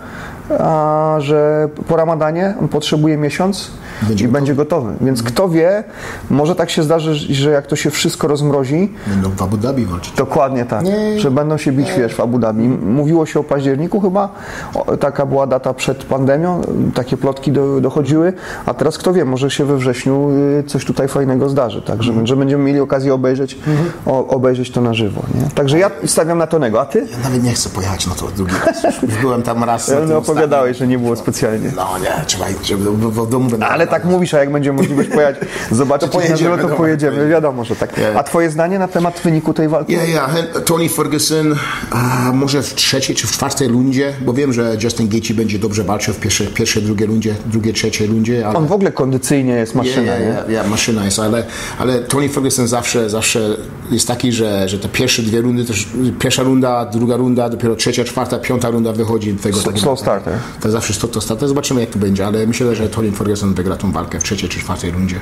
[0.59, 3.71] a, że po ramadanie on potrzebuje miesiąc
[4.03, 4.33] Będzie i gotowy.
[4.41, 5.85] będzie gotowy, więc kto wie,
[6.31, 10.08] może tak się zdarzy, że jak to się wszystko rozmrozi, Będą w Abu Dhabi walczyć.
[10.17, 11.21] Dokładnie tak, Nie.
[11.21, 12.69] że będą się bić, wiesz, w Abu Dhabi.
[12.69, 14.29] Mówiło się o październiku chyba,
[14.75, 16.61] o, taka była data przed pandemią,
[16.95, 18.33] takie plotki do, dochodziły,
[18.67, 22.13] a teraz kto wie, może się we wrześniu y, coś tutaj fajnego zdarzy, tak, że,
[22.27, 23.59] że będziemy mieli okazję obejrzeć,
[24.07, 25.51] o, obejrzeć to na żywo, nie?
[25.55, 27.07] Także ja stawiam na Tonego, a ty?
[27.13, 28.85] Ja nawet nie chcę pojechać na to drugi raz.
[29.03, 29.87] Już, byłem tam raz.
[29.87, 30.75] tym opowiadałeś, ostatnim.
[30.75, 31.71] że nie było specjalnie.
[31.77, 33.67] No nie, trzeba, trzeba w, domu będę.
[33.67, 35.37] Ale tak mówisz, a jak będzie możliwość pojechać,
[35.71, 37.31] zobaczyć To na żywo, pojedziemy, to pojedziemy, pojedziemy.
[37.31, 37.99] wiadomo, że tak.
[37.99, 38.21] Ja.
[38.21, 39.93] A twoje zdanie na temat wyniku tej walki?
[40.07, 40.29] Ja,
[40.65, 41.57] Tony Ferguson,
[41.91, 45.85] a może w trzeciej czy w czwartej rundzie, bo wiem, że Justin Gaethje będzie dobrze
[45.85, 48.59] walczył w pierwszej, pierwszej drugiej rundzie, drugiej, trzeciej rundzie, ale...
[48.59, 50.25] On w ogóle kondycyjnie jest maszyna, ja, nie?
[50.25, 51.47] ja, ja, maszyna jest, ale,
[51.79, 53.57] ale Tony Ferguson zawsze, zawsze
[53.91, 58.05] jest taki, że, że te pierwsze dwie rundy, też pierwsza runda, druga runda, dopiero trzecia,
[58.05, 60.35] czwarta, piąta runda wychodzi tego Slow- slow starter.
[60.61, 61.49] To zawsze slow to starter.
[61.49, 64.61] Zobaczymy jak to będzie, ale myślę, że Tony Ferguson wygra tą walkę w trzeciej czy
[64.61, 65.17] czwartej rundzie.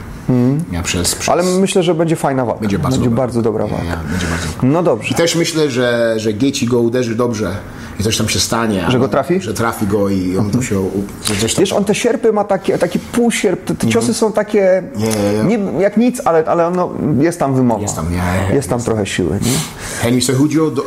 [0.72, 1.28] Ja przez, przez...
[1.28, 2.60] Ale myślę, że będzie fajna walka.
[2.60, 3.22] Będzie bardzo będzie dobra.
[3.24, 3.84] bardzo dobra walka.
[3.84, 5.08] Ja, będzie bardzo No dobrze.
[5.10, 7.56] I też myślę, że, że Gaethje go uderzy dobrze
[8.00, 8.84] i coś tam się stanie.
[8.88, 9.40] Że go trafi?
[9.40, 10.90] Że trafi go i on to się...
[11.22, 14.82] coś tam Wiesz, on te sierpy ma takie, taki półsierp, te, te ciosy są takie,
[14.96, 16.90] Nie, nie, nie, jak nic, ale, ale no,
[17.20, 17.82] jest tam wymowa.
[17.82, 19.52] Jest tam, nie, Jest tam trochę siły, nie?
[20.00, 20.84] Henry Cejudo, do,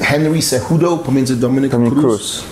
[0.00, 2.04] Henry, Cejudo pomiędzy Dominic Dominic Cruz.
[2.04, 2.44] Cruz.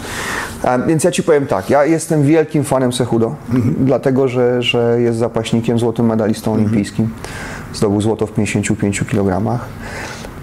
[0.86, 3.34] Więc ja ci powiem tak, ja jestem wielkim fanem Cejudo,
[3.80, 7.08] dlatego że, że jest zapaśnikiem, złotym medalistą olimpijskim.
[7.74, 9.58] Zdobył złoto w 55 kg.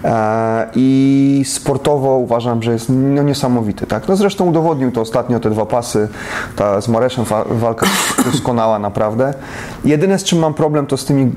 [0.04, 3.86] E, I sportowo uważam, że jest no, niesamowity.
[3.86, 4.08] Tak?
[4.08, 6.08] No zresztą udowodnił to ostatnio te dwa pasy.
[6.56, 7.86] Ta z Mareszem wa- walka
[8.32, 9.34] doskonała naprawdę.
[9.84, 11.32] Jedyne z czym mam problem to z tymi,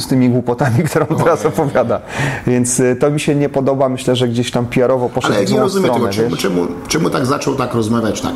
[0.00, 2.00] z tymi głupotami, które on teraz opowiada.
[2.46, 3.88] Więc y, to mi się nie podoba.
[3.88, 6.12] Myślę, że gdzieś tam PR-owo poszedł Ale w nie rozumiem stronę.
[6.12, 8.34] tego, czemu, czemu, czemu tak zaczął tak rozmawiać tak?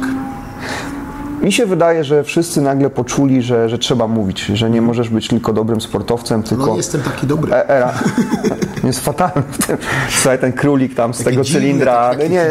[1.43, 5.29] Mi się wydaje, że wszyscy nagle poczuli, że, że trzeba mówić, że nie możesz być
[5.29, 6.67] tylko dobrym sportowcem, tylko...
[6.67, 7.53] No jestem taki dobry.
[7.55, 7.93] E- Era.
[8.85, 9.77] jest fatalny w tym.
[10.11, 12.11] Słuchaj, ten królik tam z tego cylindra.
[12.31, 12.45] nie.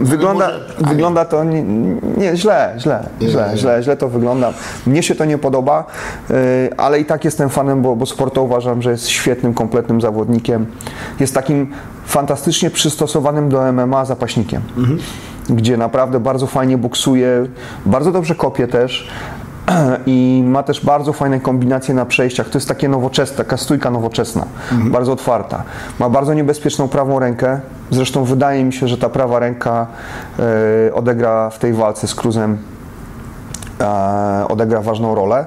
[0.00, 1.62] Wygląda, Ale może- wygląda to nie,
[2.16, 3.56] nie, źle, źle, źle, nie.
[3.58, 4.52] źle, źle to wygląda.
[4.86, 5.84] Mnie się to nie podoba,
[6.30, 6.34] y,
[6.76, 10.66] ale i tak jestem fanem, bo, bo sporto uważam, że jest świetnym, kompletnym zawodnikiem.
[11.20, 11.72] Jest takim
[12.06, 14.62] fantastycznie przystosowanym do MMA zapaśnikiem.
[15.50, 17.46] Gdzie naprawdę bardzo fajnie boksuje,
[17.86, 19.08] bardzo dobrze kopie też,
[20.06, 22.48] i ma też bardzo fajne kombinacje na przejściach.
[22.48, 25.62] To jest takie nowoczesne, taka stójka nowoczesna, bardzo otwarta.
[25.98, 27.60] Ma bardzo niebezpieczną prawą rękę.
[27.90, 29.86] Zresztą wydaje mi się, że ta prawa ręka
[30.88, 32.58] e, odegra w tej walce z Cruzem
[33.80, 35.46] e, odegra ważną rolę.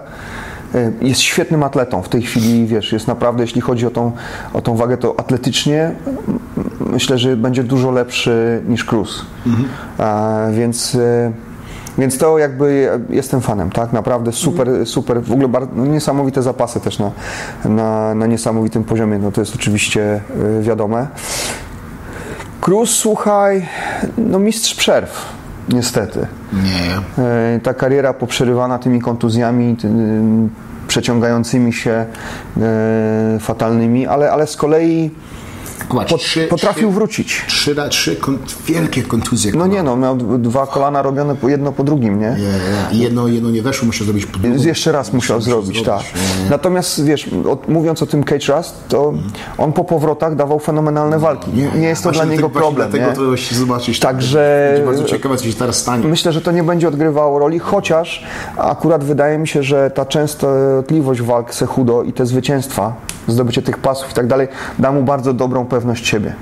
[0.76, 2.02] E, Jest świetnym atletą.
[2.02, 4.12] W tej chwili, wiesz, jest naprawdę, jeśli chodzi o tą,
[4.54, 5.92] o tą wagę, to atletycznie
[6.80, 9.26] myślę, że będzie dużo lepszy niż Cruz.
[10.00, 10.98] E, Więc
[12.00, 13.94] więc to jakby jestem fanem, tak?
[13.94, 17.12] Naprawdę super, super, w ogóle bardzo, no, niesamowite zapasy też na,
[17.66, 20.22] na, na niesamowitym poziomie, no to jest oczywiście
[20.60, 21.08] y, wiadome.
[22.62, 23.66] Cruz, słuchaj,
[24.18, 25.26] no mistrz przerw,
[25.70, 26.28] niestety.
[26.54, 27.24] Nie.
[27.24, 29.90] E, Ta kariera poprzerywana tymi kontuzjami, ty,
[30.88, 32.06] przeciągającymi się,
[33.40, 35.12] fatalnymi, ale, ale z kolei
[35.90, 37.46] Zobacz, pot, trzy, potrafił trzy, wrócić.
[37.48, 38.18] Trzy, trzy
[38.68, 39.52] wielkie kontuzje.
[39.56, 42.36] No nie no, miał dwa kolana robione po- jedno po drugim, nie?
[42.92, 42.98] Nie.
[42.98, 44.64] I Jedno, jedno nie weszło, muszę zrobić po drugą.
[44.64, 46.02] Jeszcze raz musiał zrobić, tak.
[46.50, 49.14] Natomiast wiesz, o, mówiąc o tym Cage Rust, to
[49.58, 51.52] on po powrotach dawał fenomenalne walki.
[51.52, 52.90] Nie, nie jest to dla niego tak- problem.
[52.90, 53.16] Dlatego Nie?
[53.18, 54.00] to właśnie zobaczyć.
[54.00, 56.08] Także- Będzie bardzo ciekawe, co się teraz stanie.
[56.08, 58.24] Myślę, że to nie będzie odgrywało roli, chociaż
[58.58, 62.94] akurat wydaje mi się, że ta częstotliwość walk Sehudo i te zwycięstwa,
[63.28, 64.48] zdobycie tych pasów i tak dalej,
[64.80, 66.36] da mu bardzo dobrą pewność siebie.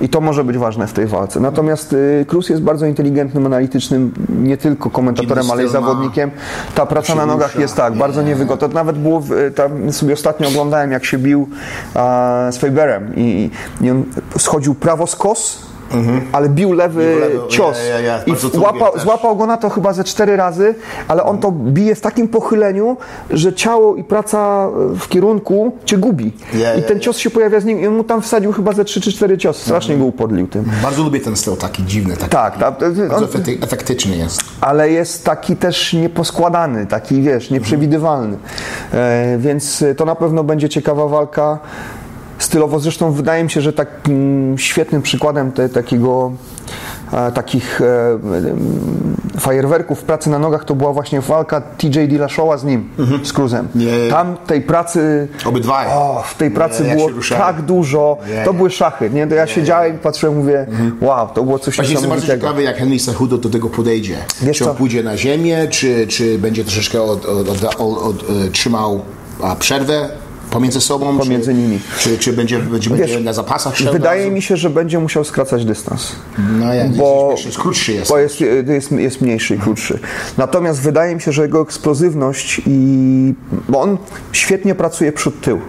[0.00, 1.40] I to może być ważne w tej walce.
[1.40, 6.30] Natomiast y, Cruz jest bardzo inteligentnym, analitycznym, nie tylko komentatorem, ale i zawodnikiem.
[6.74, 8.68] Ta praca na nogach jest tak, bardzo niewygodna.
[8.68, 11.48] To nawet było, w, tam sobie ostatnio oglądałem, jak się bił
[11.94, 14.04] a, z Faberem i, i on
[14.38, 15.73] schodził prawo z kos,
[16.32, 17.76] ale bił lewy Bił lewy, cios.
[17.88, 19.02] ja, ja, ja, I bardzo to łapał, lubię też.
[19.02, 20.74] złapał go na to chyba ze cztery razy,
[21.08, 22.96] ale on to bije w takim pochyleniu,
[23.30, 24.68] że ciało i praca
[25.00, 26.32] w kierunku cię gubi.
[26.54, 27.02] Ja, I ja, ten ja.
[27.02, 29.38] cios się pojawia z nim i on mu tam wsadził chyba ze trzy czy cztery
[29.38, 29.60] ciosy.
[29.64, 30.64] Strasznie go upodlił tym.
[30.82, 32.16] Bardzo lubię ten styl, taki dziwny.
[32.16, 34.40] Taki, Tak, ta, ta, Bardzo on, efekty, efektyczny jest.
[34.60, 38.36] ale jest taki też nieposkładany, taki wiesz, nieprzewidywalny.
[38.92, 41.58] E, więc to na pewno będzie ciekawa walka.
[42.44, 46.32] Stylowo zresztą wydaje mi się, że takim świetnym przykładem te, takiego
[47.12, 48.18] e, takich e,
[49.40, 52.88] fajerwerków pracy na nogach to była właśnie walka TJ Dillashawa z nim,
[53.22, 53.68] z Cruzem.
[53.74, 54.08] Nie.
[54.10, 55.86] Tam tej pracy Obydwaj.
[55.90, 58.18] o, w tej pracy Nie, było tak dużo.
[58.28, 59.26] Nie, to były szachy, nie?
[59.26, 60.66] To ja siedziałem i patrzyłem, mówię,
[61.00, 62.32] wow, to było coś Właśnie niesamowitego.
[62.32, 64.16] ciekawy, jak Henry Cejudo do tego podejdzie.
[64.42, 64.76] Wiesz czy on co?
[64.76, 69.00] pójdzie na ziemię, czy, czy będzie troszeczkę od, od, od, e, trzymał
[69.58, 70.08] przerwę
[70.54, 71.18] pomiędzy sobą?
[71.18, 71.80] Pomiędzy czy, nimi.
[71.98, 73.74] Czy, czy będzie, będzie, Wiesz, będzie na zapasach?
[73.92, 76.12] Wydaje mi się, że będzie musiał skracać dystans.
[76.58, 78.10] No jak bo- jest, jest krótszy jest.
[78.10, 79.98] Bo jest, jest, jest mniejszy i krótszy.
[80.38, 83.34] Natomiast wydaje mi się, że jego eksplozywność i.
[83.68, 83.98] Bo on
[84.32, 85.60] świetnie pracuje przód-tył.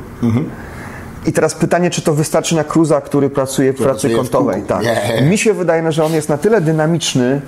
[1.27, 4.55] I teraz pytanie, czy to wystarczy na Cruza, który pracuje w pracy pracuje w kątowej.
[4.55, 4.67] kółku.
[4.67, 4.83] Tak.
[4.83, 5.29] Nie.
[5.29, 7.41] Mi się wydaje, że on jest na tyle dynamiczny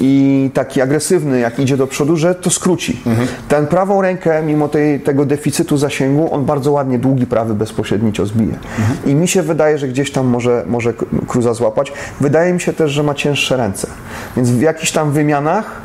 [0.00, 3.00] i taki agresywny, jak idzie do przodu, że to skróci.
[3.48, 8.58] Ten prawą rękę, mimo tej, tego deficytu zasięgu, on bardzo ładnie długi prawy bezpośrednio zbije.
[9.06, 10.92] I mi się wydaje, że gdzieś tam może, może
[11.28, 11.92] Cruza złapać.
[12.20, 13.88] Wydaje mi się też, że ma cięższe ręce.
[14.36, 15.83] Więc w jakichś tam wymianach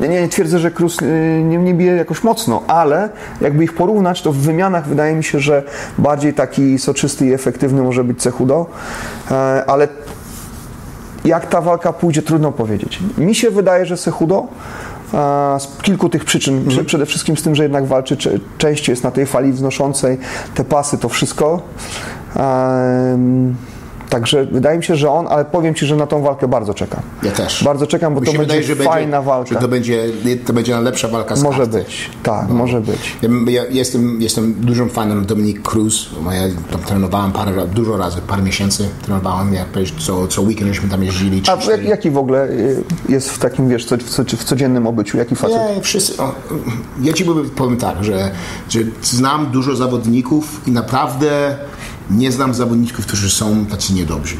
[0.00, 3.08] ja nie, nie twierdzę, że Cruz y, nie, nie bije jakoś mocno, ale
[3.40, 5.62] jakby ich porównać, to w wymianach wydaje mi się, że
[5.98, 8.66] bardziej taki soczysty i efektywny może być Cechudo,
[9.30, 9.34] e,
[9.66, 9.88] ale
[11.24, 12.98] jak ta walka pójdzie, trudno powiedzieć.
[13.18, 14.46] Mi się wydaje, że Cechudo
[15.14, 18.16] e, z kilku tych przyczyn, Prze- przede wszystkim z tym, że jednak walczy
[18.58, 20.18] częściej jest na tej fali wznoszącej,
[20.54, 21.62] te pasy, to wszystko.
[22.36, 23.54] Em,
[24.12, 27.00] Także wydaje mi się, że on, ale powiem Ci, że na tą walkę bardzo czekam.
[27.22, 27.64] Ja też.
[27.64, 29.54] Bardzo czekam, bo Mi to będzie wydaje, fajna będzie, walka.
[29.54, 30.04] Że to będzie,
[30.46, 31.78] to będzie najlepsza walka z Może karty.
[31.78, 33.16] być, tak, może być.
[33.46, 36.08] Ja, jestem, jestem dużym fanem Dominik Cruz.
[36.24, 39.66] bo Ja tam trenowałem parę, dużo razy, parę miesięcy trenowałem, jak
[39.98, 41.42] co, co weekend żeśmy tam jeździli.
[41.46, 45.18] A jak, jaki w ogóle y, jest w takim, wiesz, co, w, w codziennym obyciu,
[45.18, 45.76] jaki facet?
[45.76, 46.22] Nie, wszyscy.
[46.22, 46.34] O,
[47.02, 47.24] ja ci
[47.56, 48.30] powiem tak, że,
[48.68, 51.56] że znam dużo zawodników i naprawdę
[52.10, 54.36] nie znam zawodników, którzy są tacy niedobrzy.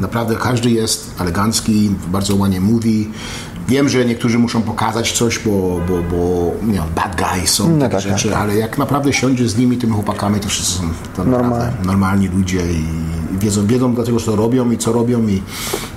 [0.00, 3.08] Naprawdę każdy jest elegancki, bardzo ładnie mówi.
[3.68, 7.78] Wiem, że niektórzy muszą pokazać coś, bo, bo, bo nie wiem, bad guys są No
[7.80, 10.82] takie tak, rzeczy, tak, ale jak naprawdę siądziesz z nimi, tymi chłopakami, to wszyscy są
[11.16, 12.28] to naprawdę normalni.
[12.28, 12.84] ludzie i,
[13.38, 15.32] wiedzą, wiedzą dlaczego co robią i co robią i,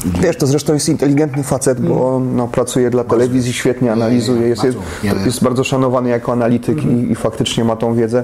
[0.06, 4.48] i Wiesz, to zresztą jest inteligentny facet, bo on no, pracuje dla telewizji, świetnie analizuje,
[4.48, 4.78] jest, jest,
[5.26, 8.24] jest bardzo szanowany jako analityk i, i faktycznie ma tą wiedzę.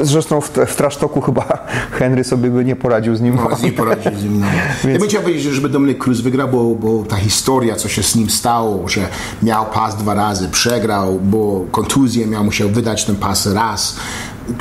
[0.00, 1.66] Zresztą w, w Trasztoku chyba
[1.98, 3.34] Henry sobie by nie poradził z nim.
[3.50, 4.40] No, z nim poradzić z nim.
[4.40, 4.46] No.
[4.92, 8.16] Ja bym chciał powiedzieć, żeby Dominik Cruz wygrał, bo, bo ta historia, co się z
[8.16, 9.08] nim stało, że
[9.42, 13.96] miał pas dwa razy, przegrał, bo kontuzję miał, musiał wydać ten pas raz.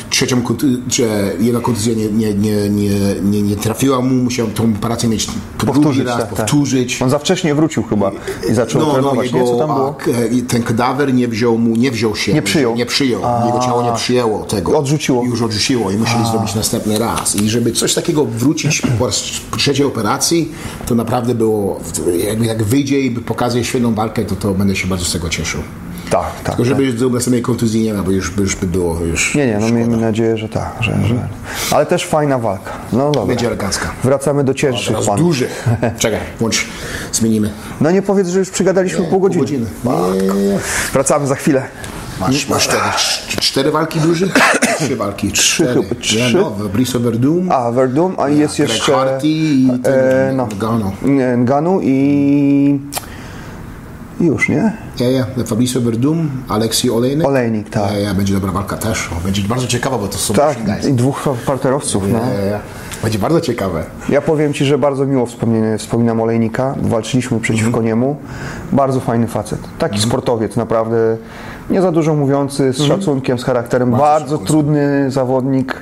[0.10, 0.42] Trzecią
[0.90, 2.90] że jedna kontuzja nie, nie, nie, nie,
[3.24, 5.28] nie, nie trafiła mu, musiał tą operację mieć
[5.66, 6.38] Powtórzyć, raz, tak, tak.
[6.38, 7.02] powtórzyć.
[7.02, 8.12] On za wcześnie wrócił chyba
[8.50, 9.40] i zaczął No, no, trenować, nie?
[9.40, 9.90] Co jego, tam było?
[9.90, 10.12] a, k-
[10.48, 12.34] ten kadawer nie wziął mu, nie wziął się.
[12.34, 12.76] Nie przyjął.
[12.76, 13.22] Nie przyjął.
[13.46, 14.78] Jego ciało nie przyjęło tego.
[14.78, 15.24] Odrzuciło.
[15.26, 17.36] Już odrzuciło i musieli zrobić następny raz.
[17.36, 19.24] I żeby coś takiego wrócić po raz
[19.58, 20.52] trzeciej operacji,
[20.86, 21.80] to naprawdę było,
[22.28, 25.62] jakby jak wyjdzie i pokazuje świetną walkę, to, to będę się bardzo z tego cieszył.
[26.10, 26.56] Tak, tak.
[26.56, 27.12] Tylko żeby tak.
[27.12, 29.76] następnej kontuzji nie ma, bo już, by- już by było już Nie, nie, no szkoda.
[29.76, 31.28] miejmy nadzieję, że tak, że, że...
[31.72, 32.72] Ale też fajna walka.
[32.94, 33.26] No dobra.
[33.26, 33.92] Będzie elegancka.
[34.04, 35.26] Wracamy do cięższych Teraz panów.
[35.26, 35.68] dużych.
[36.00, 36.66] Czekaj, łącz,
[37.14, 37.50] zmienimy.
[37.82, 39.42] No nie powiedz, że już przygadaliśmy pół godziny.
[39.42, 39.66] godziny.
[39.84, 40.36] Matko.
[40.94, 41.64] Wracamy za chwilę.
[42.20, 42.82] Masz, masz cztery,
[43.40, 44.26] cztery walki duże?
[44.80, 45.32] Trzy walki.
[45.32, 46.18] Trzy chyba, trzy.
[46.18, 47.52] Nie, no, Fabrice Verdum.
[47.52, 50.48] A, Verdum, a jest Greg jeszcze Hardy i ten e, no.
[51.38, 52.80] Nganu i
[54.22, 54.74] już, nie?
[55.00, 57.28] Ja, ja, Fabrice Verdum, Aleksi Olejnik.
[57.28, 57.92] Olejnik, tak.
[57.92, 59.10] Ja, ja, będzie dobra walka też.
[59.26, 60.58] Będzie bardzo ciekawa, bo to są Tak,
[60.90, 62.20] i dwóch parterowców, no.
[62.20, 62.60] Ja, ja, ja.
[63.04, 63.84] Będzie bardzo ciekawe.
[64.10, 65.28] Ja powiem Ci, że bardzo miło
[65.78, 66.76] wspominam Olejnika.
[66.82, 67.86] Walczyliśmy przeciwko Mhm.
[67.86, 68.18] niemu.
[68.72, 69.60] Bardzo fajny facet.
[69.80, 71.18] Taki sportowiec, naprawdę
[71.70, 73.00] nie za dużo mówiący, z Mhm.
[73.00, 73.92] szacunkiem, z charakterem.
[73.92, 75.76] Bardzo, trudny zawodnik,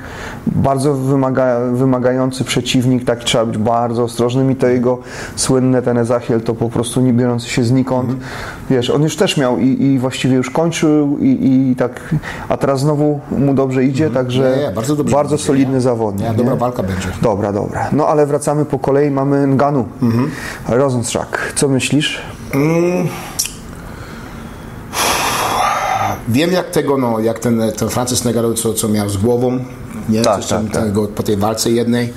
[0.46, 3.04] bardzo wymaga, wymagający przeciwnik.
[3.04, 4.98] Taki trzeba być bardzo ostrożnym i to jego
[5.36, 8.10] słynne ten Ezachiel to po prostu nie biorący się znikąd.
[8.10, 8.28] Mhm.
[8.70, 12.14] Wiesz, on już też miał i, i właściwie już kończył i, i tak,
[12.48, 14.60] a teraz znowu mu dobrze idzie, także Mhm.
[14.62, 15.80] Nie, nie, bardzo bardzo idzie, solidny nie?
[15.80, 16.28] zawodnik.
[16.28, 17.08] Nie, dobra walka będzie.
[17.22, 17.88] Dobra, dobra.
[17.92, 19.84] No ale wracamy po kolei, mamy Nganu.
[20.02, 20.30] Mhm.
[20.68, 21.38] Rosenstruck.
[21.54, 22.22] Co myślisz?
[26.28, 29.58] Wiem jak tego, no, jak ten, ten Francis Ngannou, co, co miał z głową,
[30.08, 30.22] nie?
[30.22, 30.84] Tak, tam tak, tak.
[30.84, 32.12] tego, po tej walce jednej,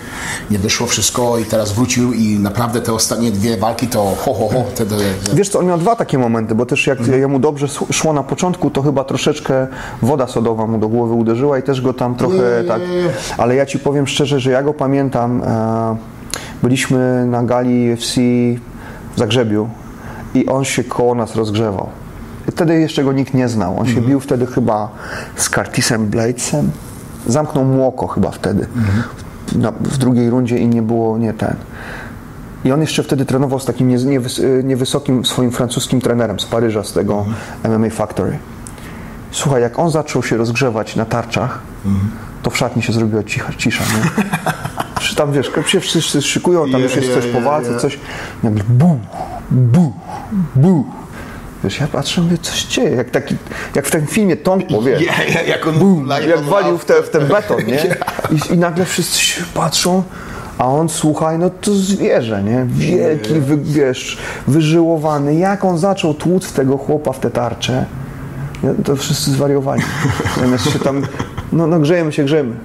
[0.51, 4.47] nie wyszło wszystko i teraz wrócił i naprawdę te ostatnie dwie walki to ho, ho,
[4.49, 4.63] ho.
[4.75, 7.19] Te, te, te, Wiesz co, on miał dwa takie momenty, bo też jak Mhm.
[7.19, 9.67] jemu dobrze sz- szło na początku, to chyba troszeczkę
[10.01, 12.67] woda sodowa mu do głowy uderzyła i też go tam trochę Nie.
[12.67, 12.81] tak...
[13.37, 15.43] Ale ja Ci powiem szczerze, że ja go pamiętam.
[15.43, 15.95] E,
[16.63, 18.15] byliśmy na gali UFC
[19.15, 19.69] w Zagrzebiu
[20.33, 21.89] i on się koło nas rozgrzewał.
[22.51, 23.79] Wtedy jeszcze go nikt nie znał.
[23.79, 24.07] On się Mhm.
[24.07, 24.89] bił wtedy chyba
[25.35, 26.71] z Curtisem Bladesem.
[27.27, 28.67] Zamknął młoko chyba wtedy.
[28.75, 29.03] Mhm.
[29.55, 31.55] Na, w drugiej rundzie i nie było nie ten.
[32.65, 36.93] I on jeszcze wtedy trenował z takim y, niewysokim swoim francuskim trenerem z Paryża, z
[36.93, 37.25] tego
[37.63, 38.37] MMA Factory.
[39.31, 41.59] Słuchaj, jak on zaczął się rozgrzewać na tarczach,
[42.43, 43.83] to w szatni się zrobiła cicha, cisza.
[43.83, 44.23] Nie?
[45.01, 47.79] Czy tam wiesz, się wszyscy szykują, tam Je, już jest je, coś je, po walce,
[47.79, 47.99] coś.
[48.43, 48.99] Nagle bu,
[49.51, 49.93] bu,
[50.55, 50.85] bu.
[51.63, 53.35] Wiesz, ja patrzę, mówię, coś dzieje, jak, taki,
[53.75, 57.03] jak w tym filmie Tompo, wiesz, Ja, ja, jak on like jak walił w, te,
[57.03, 57.79] w ten beton, nie?
[58.49, 60.03] I, I nagle wszyscy się patrzą,
[60.57, 62.65] a on, słuchaj, no to zwierzę, nie?
[62.67, 65.35] Wielki, wy, wiesz, wyżyłowany.
[65.35, 67.85] Jak on zaczął tłuc tego chłopa w te tarcze,
[68.63, 68.83] nie?
[68.83, 69.81] to wszyscy zwariowali.
[70.41, 71.01] Zamiast się tam,
[71.53, 72.55] no, no grzejemy się, grzejemy.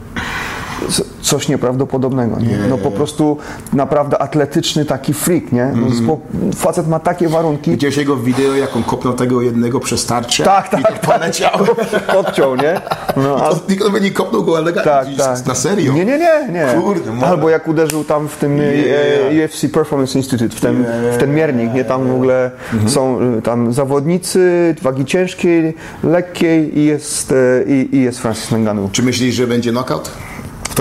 [0.88, 2.58] Co- Coś nieprawdopodobnego, nie?
[2.68, 3.36] No po prostu
[3.72, 5.62] naprawdę atletyczny taki freak, nie?
[5.64, 6.16] Mhm.
[6.56, 7.70] facet ma takie warunki.
[7.70, 10.44] Widziałeś jego wideo, jak on kopnął tego jednego przez tarczę?
[10.44, 11.50] Tak, I tak, to poleciał.
[12.20, 12.80] Odciął, nie?
[13.16, 14.90] No, a To Nikt by nie kopnął go elegancko.
[14.90, 15.46] Tak, tak.
[15.46, 15.92] Na serio?
[15.92, 16.82] Nie, nie, nie, nie.
[16.82, 17.28] Kurde, mole.
[17.28, 21.74] Albo jak uderzył tam w tym e, UFC Performance Institute, w ten, w ten miernik,
[21.74, 21.84] nie?
[21.84, 22.90] Tam w ogóle Mhm.
[22.90, 28.88] są e, tam zawodnicy wagi ciężkiej, lekkiej i jest, e, i, i jest Francis Ngannou.
[28.92, 30.10] Czy myślisz, że będzie knockout?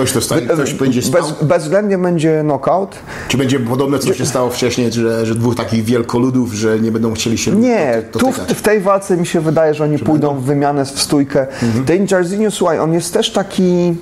[0.00, 1.22] Ktoś to stanie, ktoś będzie spał?
[1.22, 2.98] Bez, bezwzględnie będzie knockout.
[3.28, 7.12] Czy będzie podobne, co się stało wcześniej, że, że dwóch takich wielkoludów, że nie będą
[7.12, 10.44] chcieli się Nie, tu w, w tej walce mi się wydaje, że oni pójdą w
[10.44, 11.46] wymianę w stójkę.
[11.62, 11.84] Mhm.
[11.84, 13.94] Ten Jarzinho, słuchaj, on jest też taki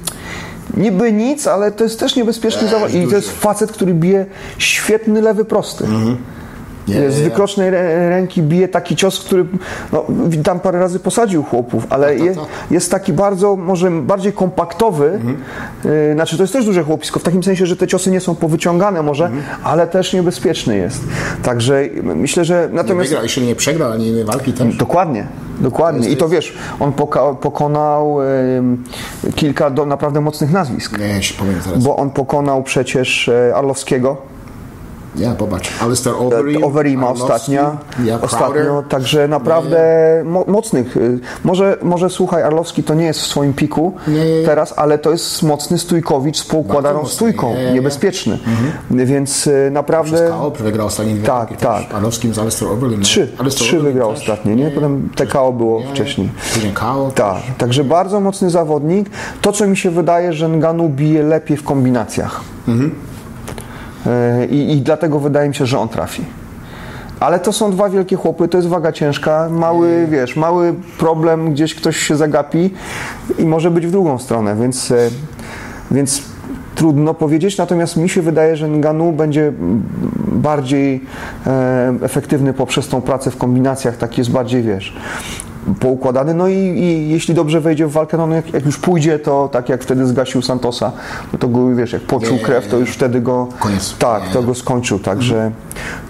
[0.76, 3.04] niby nic, ale to jest też niebezpieczny zawodnik.
[3.04, 4.26] I to jest facet, który bije
[4.58, 5.84] świetny lewy prosty.
[6.88, 7.28] Nie, Z nie, nie.
[7.30, 9.44] wykrocznej rę- ręki bije taki cios, który
[9.92, 10.04] no,
[10.44, 12.44] tam parę razy posadził chłopów, ale tak, je, tak.
[12.70, 15.06] jest taki bardzo, może bardziej kompaktowy.
[15.14, 15.36] Mhm.
[15.86, 18.34] Y, znaczy, to jest też duże chłopisko, w takim sensie, że te ciosy nie są
[18.34, 19.42] powyciągane może, Mhm.
[19.64, 21.00] ale też niebezpieczny jest.
[21.42, 23.08] Także myślę, że Nie natomiast...
[23.08, 24.76] wygrał, jeszcze nie przegrał, ani nie walki też.
[24.76, 25.26] Dokładnie,
[25.60, 26.08] dokładnie.
[26.08, 28.16] I to wiesz, on poka- pokonał
[28.58, 28.84] ym,
[29.34, 30.98] kilka do, naprawdę mocnych nazwisk.
[30.98, 31.84] Nie, się powiem teraz.
[31.84, 34.16] Bo on pokonał przecież e, Arlowskiego,
[35.18, 35.82] Nie, popatrz.
[35.82, 36.64] Alistair Overeem.
[36.64, 39.78] Overeema Arlovski, ostatnio, Ja, ostatnio, także naprawdę
[40.24, 40.96] mo- mocnych.
[40.96, 45.10] y, Może, może słuchaj, Arlowski to nie jest w swoim piku Nie, teraz, ale to
[45.10, 47.72] jest mocny stójkowicz z poukładaną stójką, nie, nie, nie.
[47.72, 48.38] niebezpieczny.
[48.90, 51.58] Więc y, naprawdę KO wygrał ostatnie dwie Tak, tak.
[51.84, 51.94] też.
[51.94, 53.02] Arlovskim z Alistair Overeem.
[53.02, 54.20] trzy, Alistair trzy Overeem wygrał też.
[54.20, 54.70] ostatnio, nie?
[54.70, 56.28] Potem TKO było wcześniej.
[56.54, 57.10] Później KO.
[57.14, 59.10] Tak, także bardzo mocny zawodnik.
[59.42, 62.40] To, co mi się wydaje, że Nganu bije lepiej w kombinacjach.
[62.68, 62.72] E,
[64.50, 66.24] I, I dlatego wydaje mi się, że on trafi.
[67.20, 71.74] Ale to są dwa wielkie chłopy, to jest waga ciężka, mały, wiesz, mały problem, gdzieś
[71.74, 72.70] ktoś się zagapi
[73.38, 74.96] i może być w drugą stronę, więc, e,
[75.90, 76.22] więc
[76.74, 79.82] trudno powiedzieć, natomiast mi się wydaje, że Nganu będzie mm,
[80.32, 81.04] bardziej
[81.46, 84.96] e, efektywny poprzez tą pracę w kombinacjach, tak jest bardziej, wiesz,
[85.74, 89.18] poukładany, no i, i jeśli dobrze wejdzie w walkę, no, no jak, jak już pójdzie,
[89.18, 90.92] to tak jak wtedy zgasił Santosa,
[91.32, 93.94] no to go, wiesz, jak poczuł Nie, krew, to już wtedy go, Koniec.
[93.98, 95.50] tak, to go skończył, także,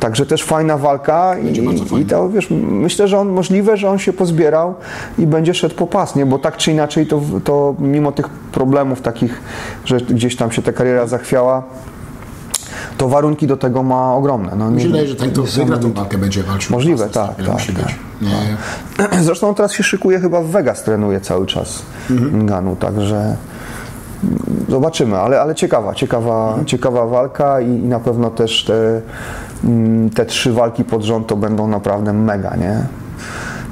[0.00, 2.10] także też fajna walka i, bardzo i fajna.
[2.10, 4.74] to, wiesz, myślę, że on, możliwe, że on się pozbierał
[5.18, 9.00] i będzie szedł po pas, nie, bo tak czy inaczej to, to mimo tych problemów
[9.00, 9.40] takich,
[9.84, 11.62] że gdzieś tam się ta kariera zachwiała,
[12.98, 14.52] to warunki do tego ma ogromne.
[14.56, 16.72] No, Mi się wydaje, że ten, kto wygra tą walkę, będzie walczył.
[16.76, 17.94] Możliwe, tak, tak, Musi tak, być.
[18.22, 22.42] Nie, Zresztą teraz się szykuje chyba w Vegas, trenuje cały czas Mhm.
[22.42, 23.36] Nganu, także
[24.68, 26.66] zobaczymy, ale, ale ciekawa, ciekawa, Mhm.
[26.66, 29.00] ciekawa walka i, i na pewno też te,
[29.64, 32.86] mm, te trzy walki pod rząd to będą naprawdę mega, nie?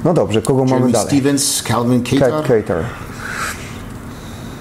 [0.05, 1.07] No dobrze, kogo mamy Jeremy dalej?
[1.07, 2.41] Stevens, Calvin Cat Cater.
[2.41, 2.83] Cater.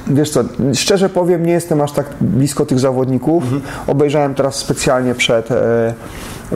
[0.07, 0.41] Wiesz co,
[0.75, 3.43] szczerze powiem, nie jestem aż tak blisko tych zawodników.
[3.45, 3.63] Mhm.
[3.87, 5.95] Obejrzałem teraz specjalnie przed, e,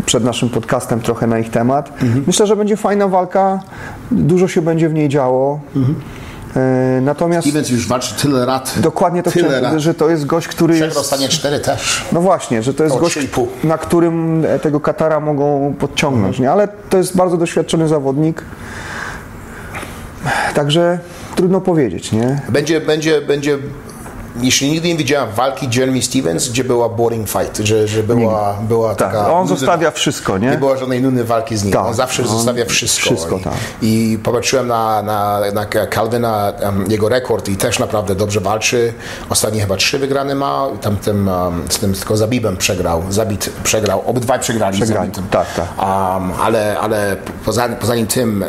[0.07, 1.89] przed naszym podcastem trochę na ich temat.
[2.03, 2.25] Mhm.
[2.27, 3.61] Myślę, że będzie fajna walka,
[4.11, 5.61] dużo się będzie w niej działo.
[6.57, 7.65] E, natomiast Mhm.
[7.65, 8.75] Stevens już walczy tyle lat.
[8.77, 11.33] dokładnie to tyle chciałem, że to jest gość, który Przegrał jest...
[11.33, 12.05] cztery też.
[12.13, 13.47] No właśnie, że to jest O, gość, 3,5.
[13.65, 16.43] na którym e, tego Katara mogą podciągnąć, Mhm.
[16.43, 16.51] nie?
[16.53, 18.43] ale to jest bardzo doświadczony zawodnik.
[20.55, 20.99] Także
[21.41, 22.41] trudno powiedzieć, nie?
[22.49, 23.59] Będzie, będzie, będzie.
[24.41, 28.95] Jeśli nigdy nie widziałem walki Jeremy Stevens, gdzie była boring fight, że, że była, była
[28.95, 29.33] Tak, taka.
[29.33, 30.51] on zostawia wszystko, nie?
[30.51, 31.73] Nie było żadnej nudnej walki z nim.
[31.73, 33.01] Tak, on zawsze on zostawia wszystko.
[33.03, 33.53] wszystko, I, tak.
[33.83, 38.93] I popatrzyłem na, na, na Calvina, um, jego rekord i też naprawdę dobrze walczy.
[39.29, 40.67] Ostatnie chyba trzy wygrane ma.
[40.81, 43.03] Tam tym, um, z tym tylko Zabibem przegrał.
[43.11, 44.03] Zabit przegrał.
[44.07, 44.77] Obydwaj przegrali.
[44.77, 45.25] z Przegrali, Zabitem.
[45.31, 45.67] tak, tak.
[45.79, 48.45] Um, ale ale poza, poza nim tym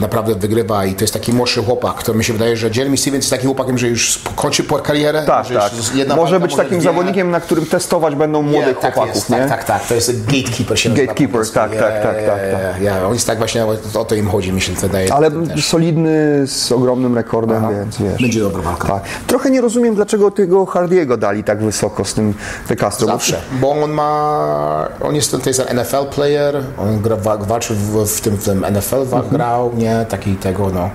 [0.00, 3.24] naprawdę wygrywa i to jest taki młodszy chłopak, to mi się wydaje, że Jeremy Stevens
[3.24, 5.09] jest takim chłopakiem, że już kończy po karierę.
[5.26, 5.72] Tak, że tak.
[5.94, 9.36] jedna Może być takim zawodnikiem, na którym testować będą młodych tak chłopaków, nie?
[9.36, 9.86] Tak, tak, tak.
[9.86, 13.04] To jest gatekeeper się Gatekeeper, tak, tak, tak, tak, ja, tak.
[13.04, 15.14] On jest tak właśnie, o to im chodzi, mi się wydaje.
[15.14, 18.22] Ale solidny, z ogromnym rekordem, więc wiesz.
[18.22, 18.88] Będzie dobra walka.
[18.88, 19.02] Tak.
[19.26, 22.34] Trochę nie rozumiem, dlaczego tego Hardiego dali tak wysoko z tym
[22.68, 23.06] De Castro.
[23.06, 27.76] bo- Zawsze, bo on ma, on jest, to jest NFL player, on gra, wa- walczył
[27.76, 29.28] w, w, tym, w tym NFL Mhm.
[29.28, 30.90] grał, nie, taki tego, no.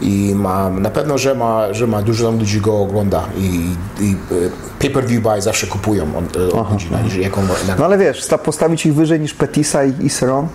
[0.00, 4.50] I ma, na pewno, że ma, że ma dużo ludzi go ogląda i, i y,
[4.78, 8.22] pay-per-view buy zawsze kupują on, y, od ludzi, na, jak on, na, No ale wiesz,
[8.22, 10.48] sta- postawić ich wyżej niż Petisa i, i Seron?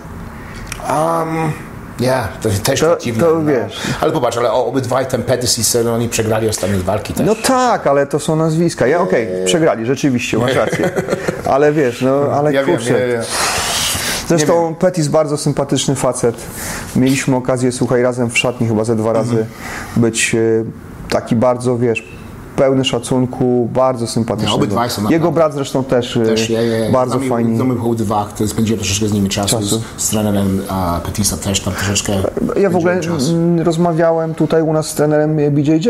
[0.90, 1.52] Um,
[2.00, 3.24] Ja, to też To- dziwne.
[3.24, 3.52] to no.
[4.00, 7.26] Ale popatrz, ale obydwaj ten Pettis i Cerrone przegrali ostatnie walki też.
[7.26, 8.86] No tak, ale to są nazwiska.
[8.86, 10.90] Ja okej, przegrali, rzeczywiście, masz rację.
[11.50, 12.92] Ale wiesz, no, ale ja wiem, kurczę.
[13.00, 13.20] ja, ja.
[14.28, 16.36] Zresztą Petis bardzo sympatyczny facet.
[16.96, 19.46] Mieliśmy okazję, słuchaj, razem w szatni chyba ze dwa razy Mhm.
[19.96, 20.38] być e,
[21.10, 22.17] taki bardzo, wiesz,
[22.58, 24.54] pełny szacunku, bardzo sympatyczny.
[24.54, 26.92] Obydwaj są Jego brat zresztą też, e, Też, ja, ja.
[26.92, 27.56] bardzo Znamy- fajnie.
[27.56, 29.78] Znamy dwa, to spędziłem troszeczkę z nimi czasu, Czasu.
[29.96, 32.12] Z, z trenerem a, Petisa też tam troszeczkę
[32.60, 33.30] Ja w ogóle czas.
[33.62, 35.88] rozmawiałem tutaj u nas z trenerem BJJ,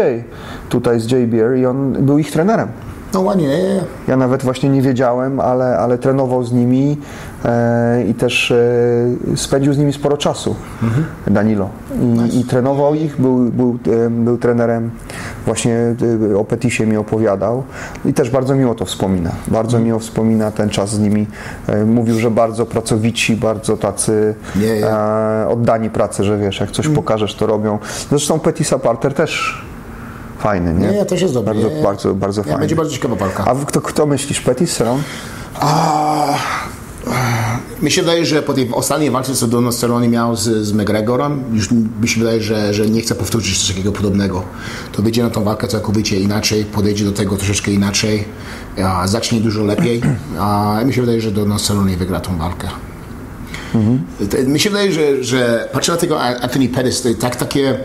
[0.69, 2.69] tutaj z JBR i on był ich trenerem.
[3.14, 6.97] No ładnie, ja, nawet właśnie nie wiedziałem, ale, ale trenował z nimi
[7.45, 10.55] e, i też e, spędził z nimi sporo czasu,
[11.27, 11.69] Danilo.
[12.31, 14.91] I, I trenował ich, był, był, e, był trenerem,
[15.49, 15.95] właśnie
[16.33, 17.63] e, o Petisie mi opowiadał
[18.05, 19.31] i też bardzo miło to wspomina.
[19.47, 21.27] Bardzo miło wspomina ten czas z nimi.
[21.67, 24.87] E, mówił, że bardzo pracowici, bardzo tacy Nie, nie.
[25.49, 27.79] oddani pracy, że wiesz, jak coś pokażesz, to robią.
[28.11, 29.63] Zresztą Petisa Parter też
[30.39, 30.89] fajny, nie?
[30.89, 31.55] Nie, też jest dobry.
[31.55, 32.59] Bardzo, bardzo, bardzo fajny.
[32.59, 33.45] będzie bardzo ciekawa walka.
[33.45, 34.41] A kto, kto myślisz?
[34.41, 35.03] Petis, Seron?
[35.61, 36.35] A,
[37.83, 41.45] mi się wydaje, że po tej ostatniej walce, co Donald Cerrone miał z, z McGregorem,
[41.53, 41.69] już
[42.01, 44.43] mi się wydaje, że, że nie chce powtórzyć coś takiego podobnego.
[44.93, 48.25] To wyjdzie na tą walkę całkowicie inaczej, podejdzie do tego troszeczkę inaczej,
[48.85, 50.01] a, zacznie dużo lepiej.
[50.39, 52.69] A mi się wydaje, że Donald Cerrone wygra tą walkę.
[54.31, 57.79] Te- Mi się wydaje, że, że patrzę na tego Anthony Pettis, tak takie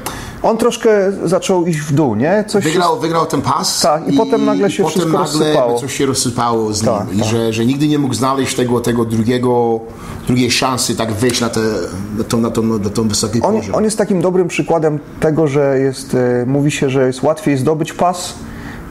[0.44, 2.44] On troszkę zaczął iść w dół, nie?
[2.48, 3.82] Coś Wygrał, wygrał ten pas.
[3.82, 5.80] Tak, i potem nagle się potem wszystko nagle rozsypało.
[5.80, 6.92] coś się rozsypało z nim.
[6.92, 7.28] Tak, I tak.
[7.28, 9.80] Że, że nigdy nie mógł znaleźć tego, tego drugiego,
[10.28, 11.60] drugiej szansy, tak wyjść na, te,
[12.18, 13.76] na, tą, na, tą, na tą wysoki On, poziom.
[13.76, 17.94] on jest takim dobrym przykładem tego, że jest, e, mówi się, że jest łatwiej zdobyć
[17.94, 18.34] pas,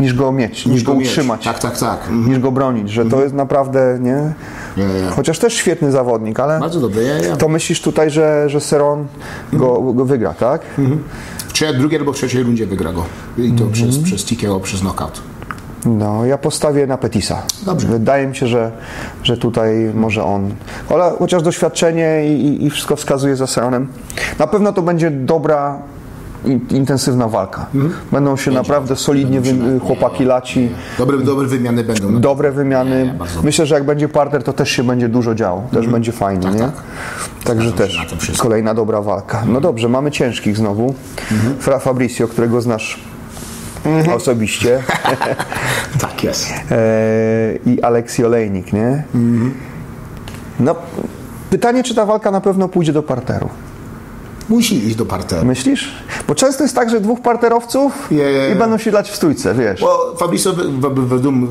[0.00, 1.08] niż go mieć, niż, go mieć.
[1.08, 1.98] utrzymać, Tak, tak, tak.
[2.00, 2.28] Mhm.
[2.28, 4.32] niż go bronić, że to jest naprawdę, nie?
[4.76, 5.10] Ja, ja.
[5.10, 7.04] Chociaż też świetny zawodnik, ale Bardzo dobry.
[7.28, 9.06] Ja, to myślisz tutaj, że, że Seron
[9.52, 10.60] go, go wygra, tak?
[11.48, 13.04] W trze- drugiej albo w trzeciej rundzie wygra go.
[13.38, 13.72] I to Mhm.
[13.72, 15.22] przez, przez TKO, przez knockout.
[15.86, 17.42] No, ja postawię na Petisa.
[17.66, 17.88] Dobrze.
[17.88, 18.72] Wydaje mi się, że,
[19.22, 20.50] że tutaj może on.
[20.90, 23.88] Ale chociaż doświadczenie i, i- wszystko wskazuje za Seronem.
[24.38, 25.78] Na pewno to będzie dobra,
[26.70, 27.66] intensywna walka.
[28.12, 30.68] Będą się naprawdę solidnie wy, chłopaki laci.
[30.98, 32.20] Dobre, dobre wymiany będą.
[32.20, 33.06] Dobre wymiany.
[33.06, 35.62] Nie, bardzo Myślę, że jak będzie parter, to też się będzie dużo działo.
[35.72, 36.58] Też będzie fajnie, nie?
[36.58, 36.72] tak.
[37.44, 37.98] Także też
[38.38, 39.42] kolejna dobra walka.
[39.46, 40.94] No dobrze, mamy ciężkich znowu.
[41.58, 43.00] Fra Fabricio, którego znasz
[44.14, 44.78] osobiście.
[46.00, 46.50] Tak jest.
[46.70, 49.04] e, i Aleksi Olejnik, nie?
[50.60, 50.74] No,
[51.50, 53.48] pytanie, czy ta walka na pewno pójdzie do parteru.
[54.48, 55.46] Musi iść do parteru.
[55.46, 55.92] Myślisz?
[56.28, 58.08] Bo często jest tak, że dwóch parterowców
[58.52, 59.80] i będą się dać w stójce, wiesz.
[59.80, 60.54] Bo Fabrizio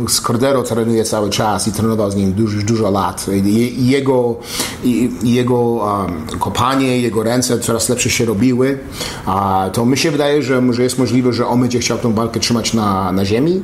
[0.07, 3.25] z Cordero trenuje cały czas i trenował z nim dużo, dużo lat.
[3.45, 4.35] I, jego,
[4.83, 8.79] i jego um, kopanie, jego ręce coraz lepsze się robiły.
[9.25, 12.39] A to mi się wydaje, że, że jest możliwe, że on będzie chciał tą walkę
[12.39, 13.61] trzymać na, na ziemi,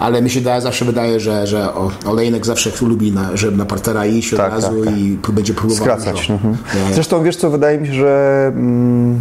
[0.00, 1.68] ale mi się zawsze wydaje, że, że
[2.06, 4.98] Olejnek zawsze lubi, na, żeby na partera iść od Tak, razu tak, tak.
[4.98, 6.30] i będzie próbował Skracać.
[6.30, 6.56] Mhm.
[6.92, 9.20] Zresztą wiesz co, wydaje mi się, że mm,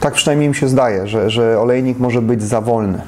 [0.00, 3.02] tak przynajmniej mi się zdaje, że, że olejnik może być za wolny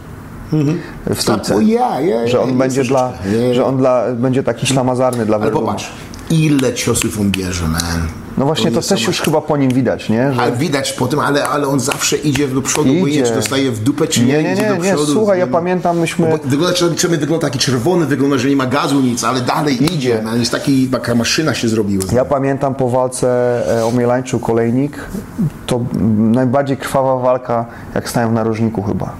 [1.14, 1.54] w stójce.
[1.54, 3.12] Tak, ja, ja, że on będzie dla,
[3.52, 5.90] że on dla, będzie taki ślamazarny dla Ale popatrz,
[6.30, 8.08] ile ciosów on bierze, man.
[8.38, 10.32] No właśnie to jest też już chyba po nim widać, nie?
[10.32, 13.22] Że Ale widać po tym, ale, ale on zawsze idzie do przodu, bo nie Idzie.
[13.22, 15.12] czy dostaje w dupę, czy nie, nie, nie, idzie nie, do nie, przodu.
[15.12, 16.38] słuchaj, ja No, pamiętam, myśmy...
[16.44, 20.22] Wygląda, czy wygląda taki czerwony, wygląda, że nie ma gazu, nic, ale dalej idzie.
[20.22, 22.04] Man, jest taki, taka maszyna się zrobiła.
[22.12, 23.28] Ja pamiętam po walce
[23.78, 24.98] e, Omielańczyk Kolejnik,
[25.66, 25.80] to
[26.10, 29.12] najbardziej krwawa walka, jak stałem w narożniku chyba.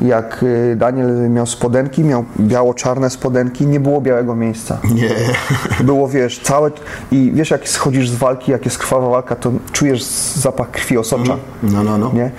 [0.00, 4.78] Jak y, Daniel miał spodenki, miał biało-czarne spodenki, nie było białego miejsca.
[4.94, 5.10] Nie.
[5.86, 6.70] Było, wiesz, całe...
[7.12, 11.36] I wiesz, jak schodzisz z walki, jak jest krwawa walka, to czujesz zapach krwi osocza.
[11.62, 12.12] No, no, no.
[12.14, 12.30] Nie?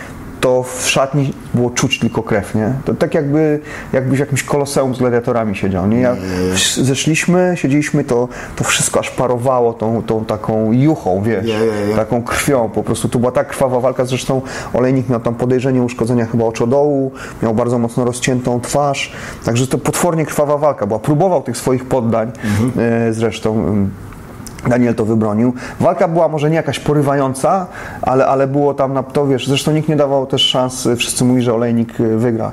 [0.48, 2.74] To w szatni było czuć tylko krew, nie?
[2.86, 3.60] To tak jakby,
[3.94, 6.00] jakbyś w jakimś koloseum z gladiatorami siedział, nie?
[6.00, 6.18] Jak
[6.82, 11.52] zeszliśmy, siedzieliśmy, to, to wszystko aż parowało tą, tą taką juchą, wiesz,
[11.96, 13.10] taką krwią po prostu.
[13.10, 14.42] To była tak krwawa walka, zresztą
[14.74, 17.12] Olejnik miał tam podejrzenie uszkodzenia chyba oczodołu,
[17.44, 19.14] miał bardzo mocno rozciętą twarz,
[19.46, 21.00] także to potwornie krwawa walka była.
[21.00, 22.32] Próbował tych swoich poddań
[22.78, 23.66] e, zresztą.
[24.70, 25.54] Daniel to wybronił.
[25.80, 27.68] Walka była może nie jakaś porywająca,
[28.02, 31.46] ale, ale było tam na to, wiesz, zresztą nikt nie dawał też szans, wszyscy mówili,
[31.46, 32.52] że Olejnik y, wygra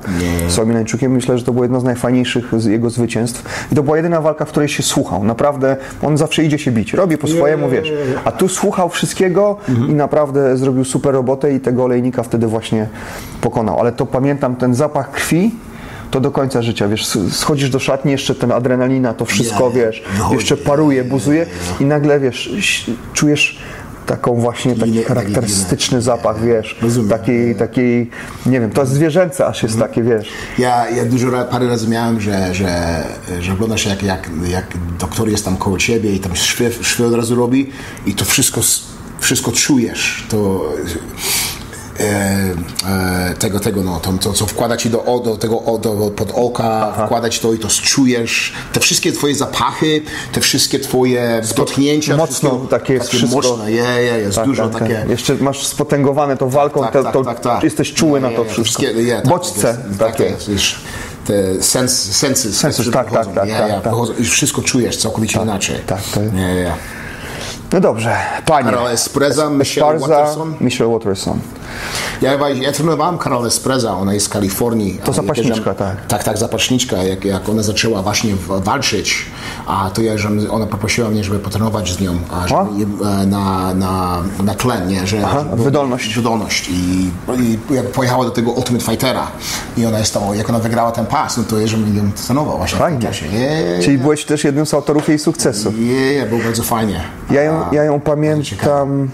[0.49, 1.13] z Omilańczukiem.
[1.13, 3.69] Myślę, że to było jedno z najfajniejszych jego zwycięstw.
[3.73, 5.25] I to była jedyna walka, w której się słuchał.
[5.25, 7.93] Naprawdę, on zawsze idzie się bić, robi po swojemu, wiesz.
[8.25, 9.57] A tu słuchał wszystkiego
[9.89, 12.89] i naprawdę zrobił super robotę i tego Olejnika wtedy właśnie
[13.41, 13.81] pokonał.
[13.81, 15.55] Ale to pamiętam ten zapach krwi,
[16.15, 19.71] to do końca życia, wiesz, schodzisz do szatni, jeszcze ten adrenalina, to wszystko, ja.
[19.71, 20.35] wiesz, Wychodzi.
[20.35, 21.47] jeszcze paruje, buzuje
[21.81, 22.51] i nagle, wiesz,
[23.13, 23.59] czujesz
[24.07, 27.11] taką właśnie taki charakterystyczny zapach, wiesz, Rozumiem.
[27.11, 28.11] takiej, takiej,
[28.47, 30.29] nie wiem, to jest zwierzęce aż jest takie, wiesz.
[30.59, 33.03] Ja, ja dużo parę razy miałem, że, że,
[33.41, 34.67] że oglądasz jak, jak, jak
[34.99, 37.71] doktor jest tam koło ciebie i tam szwy, szwy od razu robi
[38.07, 38.61] i to wszystko,
[39.21, 40.27] wszystko czujesz.
[40.29, 40.69] To
[43.39, 46.93] tego, tego, no, to, to co wkłada ci do, do tego o, do, pod oka,
[47.07, 48.53] wkładać to i to czujesz.
[48.73, 52.17] Te wszystkie twoje zapachy, te wszystkie twoje dotknięcia.
[52.17, 53.37] Mocno takie jest wszystko.
[53.37, 54.95] mocne, je, je, jest Tak, dużo tak, takie.
[54.95, 55.09] tak.
[55.11, 57.63] Jeszcze masz spotęgowane to walką, Tak, tak, to tak, tak.
[57.65, 58.83] jesteś czuły Nie, na nie, to nie, wszystko.
[58.83, 60.25] nie, tak, Bodźce takie.
[60.25, 60.81] jest, wiesz,
[61.27, 63.93] te sens, sensy, Sensy, tak, tak, tak, ja, tak, ja, tak.
[63.93, 65.77] wychodzą, już wszystko czujesz całkowicie inaczej.
[65.87, 66.73] tak, to jest- Nie, nie.
[67.75, 68.17] No dobrze,
[68.47, 68.71] panie.
[68.71, 70.55] Karol Espreza, Michelle Esparza, Watterson.
[70.61, 71.39] Michelle Watterson.
[72.23, 75.01] Ja, ja trenowałem Karol Espreza, ona jest z Kalifornii.
[75.05, 76.07] To zapaśniczka, tak.
[76.07, 76.97] Tak, tak, zapaśniczka.
[76.97, 79.27] Jak, jak ona zaczęła właśnie walczyć,
[79.67, 83.75] a to ja, że ona poprosiła mnie, żeby potrenować z nią a żeby, e, na,
[83.75, 85.07] na, na tlen, nie?
[85.07, 86.15] Że, Aha, żeby- wydolność.
[86.15, 86.69] Wydolność.
[86.69, 89.27] I, I jak pojechała do tego Ultimate Fightera
[89.77, 92.59] i ona jest tam, jak ona wygrała ten pas, no to ja, żebym ją trenował
[92.59, 93.09] właśnie Fajnie.
[93.83, 95.73] Czyli byłeś też jednym z autorów jej sukcesu.
[95.79, 97.01] je, je, było bardzo fajnie.
[97.31, 99.09] Ja ją, ja ją pamiętam.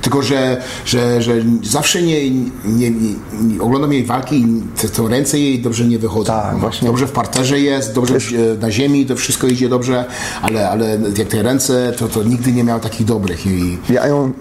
[0.00, 3.14] tylko, że, że, że zawsze nie, nie, nie,
[3.60, 6.32] oglądam jej walki i te, to ręce jej dobrze nie wychodzą.
[6.32, 6.88] Tak, właśnie.
[6.88, 10.04] Dobrze w parterze jest, dobrze e, na ziemi, to wszystko idzie dobrze,
[10.42, 13.46] ale, ale jak te ręce, to, to nigdy nie miał takich dobrych.
[13.46, 14.32] I Ja ją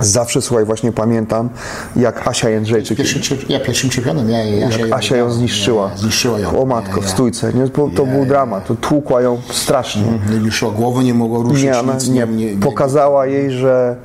[0.00, 1.48] zawsze, słuchaj, właśnie pamiętam,
[1.96, 2.98] jak Asia Jędrzejczyk.
[2.98, 5.90] pierwszym, czemp- ja pierwszym czempionem, ja, ja, Jak Asia ją zniszczyła.
[5.90, 6.62] Ja, zniszczyła ją.
[6.62, 7.52] O matko, w stójce.
[7.52, 7.68] Nie?
[7.68, 8.66] To, to był dramat.
[8.66, 10.02] To tłukła ją strasznie.
[10.30, 11.62] Nie ruszyła głowy, nie mogła ruszyć.
[11.62, 12.26] Nie, ona nic, nie,
[12.60, 13.96] pokazała jej, że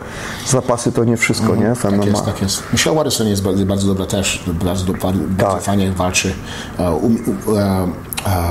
[0.48, 1.76] zapasy to nie wszystko, nie?
[1.76, 2.64] W Tak jest, tak jest.
[2.74, 5.62] Michelle Watterson jest bardzo, bardzo dobra też, bardzo, do- bardzo Tak.
[5.62, 6.34] fajnie walczy.
[6.80, 7.16] E, um,
[7.48, 7.88] u- e,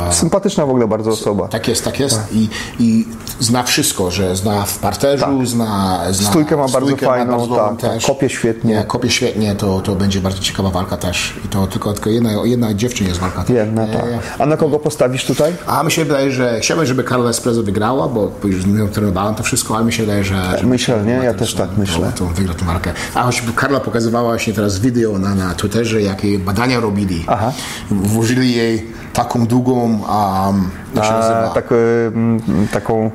[0.09, 1.49] e, Sympatyczna w ogóle bardzo osoba.
[1.49, 2.21] Tak jest, tak jest.
[2.33, 3.07] I, I
[3.41, 6.25] zna wszystko, że zna w parterzu, zna, zna.
[6.25, 6.31] Tak.
[6.31, 8.03] Stójkę ma bardzo stójkę fajną, dobrą tak, tak.
[8.07, 8.75] Kopie świetnie.
[8.75, 11.35] Nie, kopie świetnie, to, to będzie bardzo ciekawa walka też.
[11.45, 13.45] I to tylko, tylko jedna, jedna dziewczyna jest walka.
[13.45, 13.57] też.
[13.57, 14.05] Jedna, tak.
[14.39, 15.53] A na kogo postawisz tutaj?
[15.67, 19.35] A mi się wydaje, że chciałbym, żeby Karla Espresso wygrała, bo już z nią trenowałem
[19.35, 20.59] to wszystko, ale mi się wydaje, że...
[20.61, 21.13] że Myślę, nie?
[21.13, 22.13] Ja też tak myślę.
[22.17, 22.93] To, to wygra tę walkę.
[23.15, 27.25] A choć Karla pokazywała właśnie teraz wideo na, na Twitterze, jakie badania robili.
[27.27, 27.53] Aha.
[27.91, 30.71] Włożyli jej taką długą, um,
[31.03, 31.69] A, tak,
[32.15, 32.41] mm,
[32.73, 33.11] taką,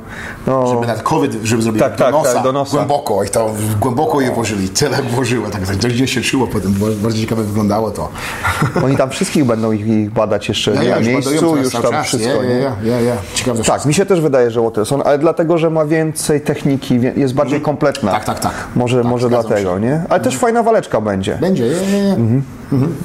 [0.47, 2.71] no, żeby na COVID, żeby zrobić Tak, do, tak, nosa, tak, do nosa.
[2.77, 3.51] głęboko i to
[3.81, 8.09] głęboko je włożyli, tyle włożyło, tak, tak gdzieś się czuło potem, bardzo ciekawe wyglądało to.
[8.85, 11.91] oni tam wszystkich będą ich, badać jeszcze Ja, na już miejscu, badają już cały tam
[11.91, 12.07] czas.
[12.07, 13.15] wszystko, ja, ja, ja, ja.
[13.33, 17.33] Ciekawe Tak, mi się też wydaje, że Watterson, ale dlatego, że ma więcej techniki, jest
[17.33, 18.11] bardziej kompletna.
[18.11, 18.53] Tak, tak, tak.
[18.75, 19.81] Może, Tak, może dlatego, się.
[19.81, 20.01] nie?
[20.09, 21.37] Ale też fajna waleczka będzie.
[21.41, 22.15] Będzie, ja, ja, ja.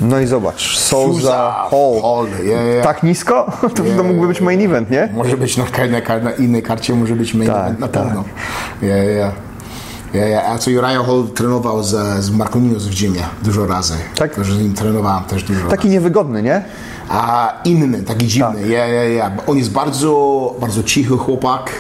[0.00, 2.02] No i zobacz, Souza, Hall.
[2.02, 2.82] Hall, ja, ja.
[2.82, 3.46] Tak nisko?
[3.74, 5.08] To, to mógłby być main event, nie?
[5.14, 8.02] Może być na, na, na, innej karcie, może być main Tak, event na tak.
[8.02, 8.24] pewno.
[8.82, 9.32] Ja, ja.
[10.48, 13.94] A co Uriah Hall trenował z, z Marconius w gymie dużo razy.
[14.16, 14.44] Tak?
[14.44, 16.62] Że z nim trenowałem też dużo Taki niewygodny, nie?
[17.12, 18.68] a inny, taki dziwny.
[18.68, 19.30] Ja, ja, ja.
[19.46, 21.70] On jest bardzo, bardzo cichy chłopak,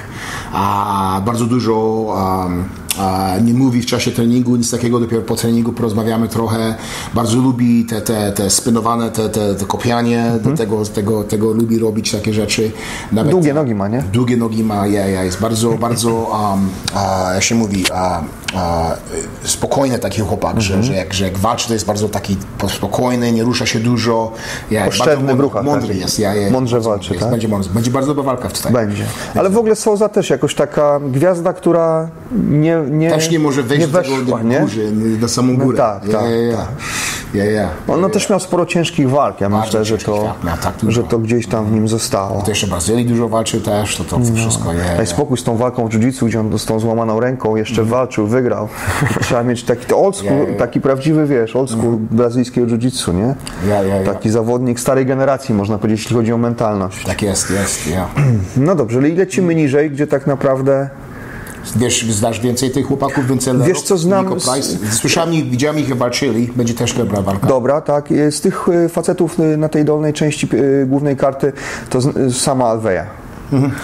[0.52, 2.64] a bardzo dużo um,
[3.44, 6.74] nie mówi w czasie treningu, nic takiego, dopiero po treningu porozmawiamy trochę.
[7.14, 11.78] Bardzo lubi te, te, te spinowane, te, te, te kopianie, do tego, tego, tego lubi
[11.78, 12.72] robić takie rzeczy.
[13.12, 14.04] Nawet Długie nogi ma, nie?
[14.12, 18.22] Długie nogi ma, ja, ja, jest bardzo, bardzo, um, a, jak się mówi, a,
[19.44, 20.62] spokojny taki chłopak, Mhm.
[20.62, 22.36] że, że, jak, że jak walczy, to jest bardzo taki
[22.68, 24.32] spokojny, nie rusza się dużo.
[24.70, 25.96] Ja, Oszczędny w ruchach, Mądry tak.
[25.96, 26.18] jest.
[26.18, 27.30] Ja, ja, Mądrze walczy, jest, tak?
[27.30, 27.70] Będzie, mądry.
[27.74, 28.72] będzie bardzo dobra walka tutaj.
[28.72, 29.04] Będzie.
[29.34, 32.08] Ale w ogóle Souza też jakoś taka gwiazda, która
[32.50, 34.60] nie, nie, Też nie może wejść nie do weszła, do nie?
[34.60, 35.78] góry, na samą górę.
[35.78, 36.56] tak, ja, tak, ja, ja.
[36.56, 36.68] tak.
[37.34, 37.68] Ja, ja.
[37.88, 39.40] On no, też miał sporo ciężkich walk.
[39.40, 41.02] Ja Bardzo myślę, że to, tak dużo.
[41.02, 42.42] że to gdzieś tam w nim zostało.
[42.42, 44.72] To jeszcze Brazylii dużo walczył też, to to wszystko.
[44.72, 47.84] Ja, Daj spokój z tą walką w jiu-jitsu, gdzie on z tą złamaną ręką jeszcze
[47.84, 48.68] walczył, wygrał.
[49.22, 53.34] Trzeba mieć taki old school, taki prawdziwy, wiesz, old school brazylijskiego jiu-jitsu, nie?
[53.68, 54.12] Ja, ja, ja.
[54.12, 57.06] Taki zawodnik starej generacji, można powiedzieć, jeśli chodzi o mentalność.
[57.06, 58.08] Tak jest, jest, ja.
[58.56, 60.90] No dobrze, ale i lecimy niżej, gdzie tak naprawdę...
[61.76, 64.76] Wiesz, znasz więcej tych chłopaków, więcej Wiesz, co znam Nico z- Price?
[64.92, 67.46] Słyszałem ich, widziałem ich walczyli, będzie też dobra walka.
[67.46, 68.08] Dobra, tak.
[68.30, 70.48] Z tych y, facetów y, na tej dolnej części
[70.86, 71.52] głównej karty
[71.90, 71.98] to
[72.32, 73.21] sama Alveja.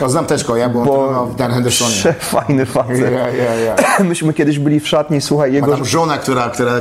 [0.00, 2.14] To znam też ja byłem Bo w Dan Hendersonie.
[2.20, 3.00] Fajny facet.
[3.00, 3.76] Ja, ja, ja.
[4.04, 5.76] Myśmy kiedyś byli w szatni, słuchaj, Ma jego...
[5.76, 6.72] tam żona, która, która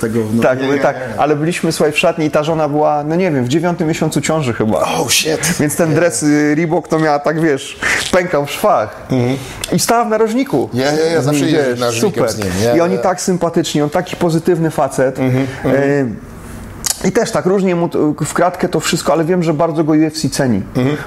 [0.00, 0.20] tego...
[0.34, 3.44] No, Tak, tak, ale byliśmy, słuchaj, w szatni i ta żona była, no nie wiem,
[3.44, 4.78] w dziewiątym miesiącu ciąży chyba.
[4.78, 5.54] Oh shit.
[5.60, 7.80] Więc ten dres y, Reebok to miała tak, wiesz,
[8.12, 9.06] pękał w szwach.
[9.72, 10.68] I stała w narożniku.
[10.74, 12.30] Ja, ja, ja, zawsze jeżdżę narożnikiem Super.
[12.30, 15.18] z nim, I oni tak sympatyczni, on taki pozytywny facet.
[15.18, 16.06] Y,
[17.04, 17.88] I też tak, różnie mu
[18.24, 20.62] w kratkę to wszystko, ale wiem, że bardzo go UFC ceni.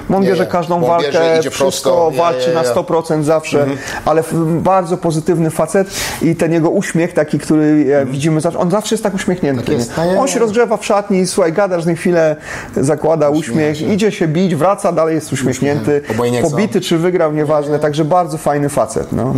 [0.08, 0.50] Bo on bierze nie.
[0.50, 2.10] każdą walkę, wszystko prosto.
[2.22, 2.68] Walczy na nie.
[2.68, 3.66] 100% zawsze,
[4.04, 5.88] ale f- bardzo pozytywny facet
[6.22, 9.62] i ten jego uśmiech taki, który e, widzimy zawsze, on zawsze jest tak uśmiechnięty.
[9.62, 9.92] Tak jest.
[10.12, 12.36] nie, on się rozgrzewa w szatni, słuchaj, gadasz nim chwilę,
[12.76, 16.02] zakłada uśmiech, idzie się bić, wraca, dalej jest uśmiechnięty,
[16.42, 16.50] co.
[16.50, 19.34] pobity czy wygrał, nieważne, także bardzo fajny facet, no.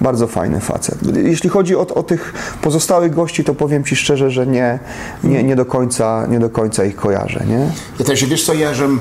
[0.00, 0.98] Bardzo fajny facet.
[1.24, 2.32] Jeśli chodzi o, o tych
[2.62, 4.78] pozostałych gości, to powiem Ci szczerze, że nie,
[5.24, 7.70] nie, nie, do, końca, nie do końca ich kojarzę, nie?
[7.98, 9.00] Ja też, wiesz co, ja, żem,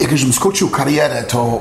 [0.00, 1.60] jak żem skończył karierę, to,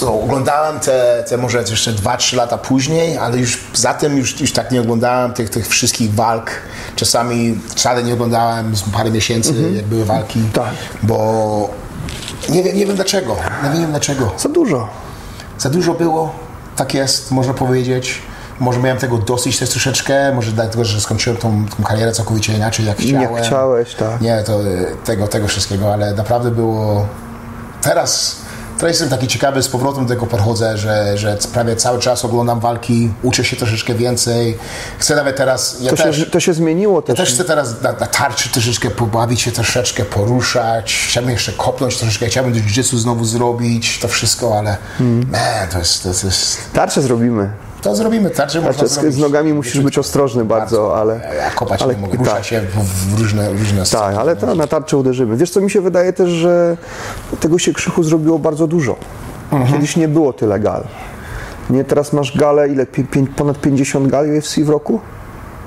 [0.00, 4.52] to oglądałem te, te może jeszcze 2-3 lata później, ale już za tym już, już
[4.52, 6.50] tak nie oglądałem tych, tych wszystkich walk.
[6.96, 10.42] Czasami wcale nie oglądałem z parę miesięcy, jak były walki.
[10.52, 10.72] Tak.
[11.02, 11.70] Bo
[12.48, 13.36] nie wiem, nie wiem dlaczego.
[13.74, 14.32] Nie wiem dlaczego.
[14.38, 14.88] Za dużo.
[15.58, 16.34] Za dużo było,
[16.76, 18.22] tak jest, można powiedzieć.
[18.60, 22.86] Może miałem tego dosyć też troszeczkę, może dlatego, że skończyłem tą, tą karierę całkowicie inaczej,
[22.86, 23.34] jak chciałem.
[23.34, 24.20] Jak chciałeś, tak.
[24.20, 24.66] Nie, to, e,
[25.04, 27.06] tego, tego wszystkiego, ale naprawdę było...
[27.82, 28.36] Teraz,
[28.78, 32.60] teraz jestem taki ciekawy, z powrotem do tego podchodzę, że, że prawie cały czas oglądam
[32.60, 34.58] walki, uczę się troszeczkę więcej.
[34.98, 35.76] Chcę nawet teraz...
[35.80, 37.16] Ja To też, się, to się zmieniło ja też.
[37.16, 41.06] też chcę teraz na, na tarczy troszeczkę pobawić się, troszeczkę poruszać.
[41.08, 45.30] Chciałbym jeszcze kopnąć troszeczkę, chciałbym do jiu znowu zrobić, to wszystko, ale Hmm.
[45.30, 46.02] man, to jest...
[46.02, 47.50] To, jest, Tarczę zrobimy.
[47.82, 48.30] To zrobimy,
[48.60, 51.20] można Tarczę z, z nogami musisz być ostrożny bardzo, ale...
[51.36, 52.44] Ja kopać ale- nie mogę, tak.
[52.44, 55.36] się w, w różne, różne Tak, ale to na tarczę uderzymy.
[55.36, 56.76] Wiesz co, mi się wydaje też, że
[57.40, 58.96] tego się krzychu zrobiło bardzo dużo.
[59.52, 59.72] Mhm.
[59.72, 60.84] Kiedyś nie było tyle gal.
[61.70, 62.86] Nie, teraz masz galę, ile?
[62.86, 63.04] Pię,
[63.36, 65.00] ponad 50 gal UFC w roku?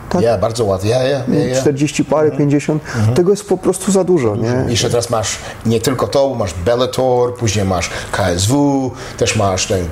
[0.10, 0.22] Tak?
[0.22, 1.56] Ja, bardzo ładnie, ja, ja, ja, ja.
[1.56, 2.38] 40 parę, Mhm.
[2.38, 2.84] 50.
[3.16, 4.66] Tego jest po prostu za dużo, nie?
[4.68, 9.86] Jeszcze teraz masz nie tylko to, masz Bellator, później masz KSW, też masz ten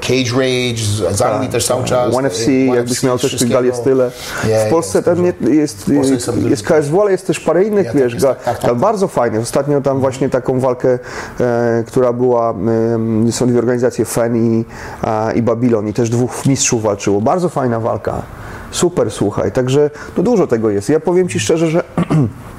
[0.00, 0.76] Cage Rage,
[1.12, 2.14] z z Anglii też cały czas.
[2.14, 3.54] One FC, One jakbyś miał też tych wszystkiego.
[3.54, 4.10] gal jest tyle.
[4.48, 6.62] Ja, W Polsce nie, jest, jest jest.
[6.62, 8.74] KSW, ale jest też parę innych, wiesz, tak jest, tak, tak, tak.
[8.74, 9.40] bardzo fajnych.
[9.40, 10.98] Ostatnio tam właśnie taką walkę,
[11.40, 12.54] e, która była,
[13.28, 14.64] e, są dwie organizacje, FEN i,
[15.02, 17.20] a, i Babylon i też dwóch mistrzów walczyło.
[17.20, 18.22] Bardzo fajna walka.
[18.76, 19.52] Super, słuchaj.
[19.52, 20.88] Także no dużo tego jest.
[20.88, 21.84] Ja powiem Ci szczerze, że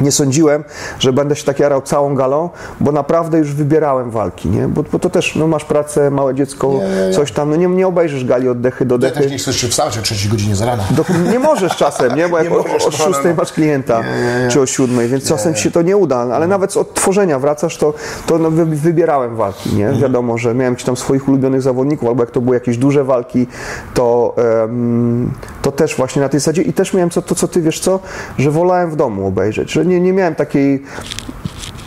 [0.00, 0.64] nie sądziłem,
[0.98, 2.50] że będę się tak jarał całą galą,
[2.80, 4.68] bo naprawdę już wybierałem walki, nie?
[4.68, 7.66] Bo, bo to też, no masz pracę, małe dziecko, Nie, nie, coś tam, no nie,
[7.66, 9.20] nie obejrzysz gali od dechy do Ja dechy.
[9.22, 10.84] też nie chcesz się wstać o 3 godzinie z rana.
[10.90, 12.28] Do, nie możesz czasem, nie?
[12.28, 13.34] Bo jak o, możesz, o kochana, 6 no.
[13.34, 14.02] masz klienta,
[14.50, 17.94] czy o 7, więc czasem się to nie uda, ale nawet z odtworzenia wracasz, to,
[18.26, 19.84] to no, wy, wybierałem walki, nie?
[19.84, 20.02] Mhm.
[20.02, 23.46] Wiadomo, że miałem jakichś tam swoich ulubionych zawodników, albo jak to były jakieś duże walki,
[23.94, 27.62] to, em, to też właśnie na tej zasadzie i też miałem co, to, co ty
[27.62, 28.00] wiesz co,
[28.38, 30.82] że wolałem w domu obejrzeć, że nie, nie miałem takiej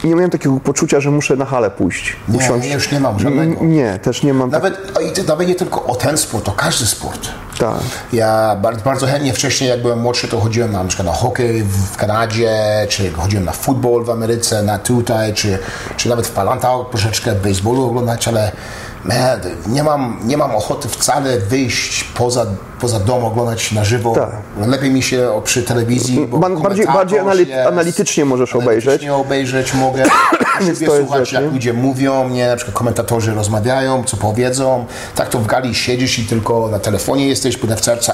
[0.04, 2.16] nie miałem takiego poczucia, że muszę na halę pójść.
[2.30, 2.68] Nie, usiąść.
[2.68, 3.66] ja już nie mam żadnego.
[3.66, 6.86] Nie, też nie mam tak, Nawet, ty- nawet nie tylko o ten sport, o każdy
[6.86, 7.30] sport.
[7.62, 7.80] Tak.
[8.14, 11.64] Ja bardzo, bardzo chętnie wcześniej, jak byłem młodszy, to chodziłem na, na przykład na hokej
[11.64, 12.52] w Kanadzie,
[12.90, 15.60] czy chodziłem na futbol w Ameryce, na tutaj, czy,
[15.98, 18.52] czy nawet w Palantau troszeczkę baseballu oglądać, ale
[19.06, 22.46] man, nie, mam, nie mam ochoty wcale wyjść poza,
[22.80, 24.14] poza dom, oglądać na żywo.
[24.16, 24.32] Tak.
[24.68, 28.86] Lepiej mi się przy telewizji, bo Ba- bardziej- bardziej anali- jest, analitycznie możesz obejrzeć.
[28.86, 30.04] analitycznie obejrzeć mogę.
[30.70, 31.50] Lubię słuchać, rzecz, jak nie?
[31.50, 34.86] ludzie mówią, nie, na przykład komentatorzy rozmawiają, co powiedzą.
[35.16, 37.58] Tak to w gali siedzisz i tylko na telefonie jesteś,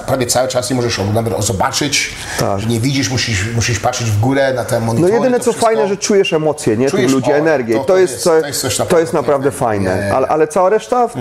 [0.07, 2.67] prawie cały czas nie możesz nawet zobaczyć, Tak.
[2.67, 5.13] nie widzisz, musisz, musisz patrzeć w górę na te No monitory.
[5.13, 5.65] jedyne co wszystko.
[5.65, 6.89] fajne, że czujesz emocje, nie?
[6.89, 7.73] Czujesz, Tych ludzi, o, energię.
[7.73, 10.11] to- To, to jest, jest- to jest coś to naprawdę jest naprawdę fajne.
[10.15, 11.13] Ale, ale cała reszta w,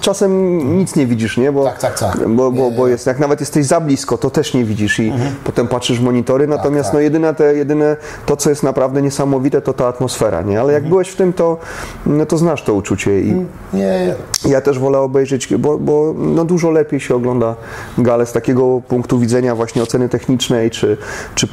[0.00, 0.32] czasem
[0.78, 1.52] nic nie widzisz, nie?
[1.52, 2.28] Bo, Tak, tak, tak.
[2.28, 5.12] Bo, bo, bo jest, jak nawet jesteś za blisko, to też nie widzisz i
[5.44, 6.46] potem patrzysz w monitory.
[6.46, 6.94] Natomiast tak.
[6.94, 10.60] no jedyne, te, jedyne to, co jest naprawdę niesamowite, to ta atmosfera, nie?
[10.60, 11.58] Ale jak byłeś w tym, to,
[12.06, 14.14] no, to znasz to uczucie i Nie,
[14.44, 17.54] ja też wolę obejrzeć, bo, bo no dużo lepiej się ogląda
[17.98, 20.96] galę z takiego punktu widzenia właśnie oceny technicznej, czy,
[21.34, 21.48] czy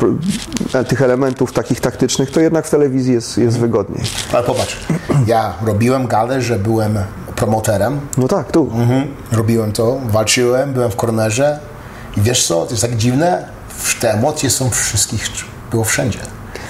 [0.73, 4.03] e, tych elementów takich taktycznych, to jednak w telewizji jest, jest wygodniej.
[4.33, 4.77] Ale popatrz,
[5.27, 6.97] ja robiłem galę, że byłem
[7.35, 8.69] promoterem, No tak, tu.
[8.75, 9.07] Mhm.
[9.31, 11.59] Robiłem to, walczyłem, byłem w kornerze
[12.17, 13.45] i wiesz co, to jest tak dziwne,
[13.99, 15.27] te emocje są wszystkich,
[15.71, 16.19] było wszędzie.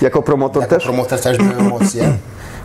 [0.01, 0.83] Jako promotor Jako też?
[0.83, 2.03] promoter też były emocje,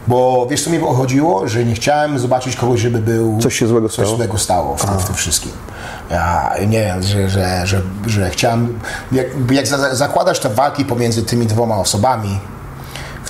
[0.06, 3.38] bo wiesz co mi chodziło, że nie chciałem zobaczyć kogoś, żeby był...
[3.38, 4.16] Coś się złego coś stało?
[4.16, 5.52] złego stało w tym, w tym wszystkim.
[6.10, 8.78] Ja nie wiem, że, że, że, że chciałem...
[9.12, 12.38] Jak, jak za, zakładasz te walki pomiędzy tymi dwoma osobami,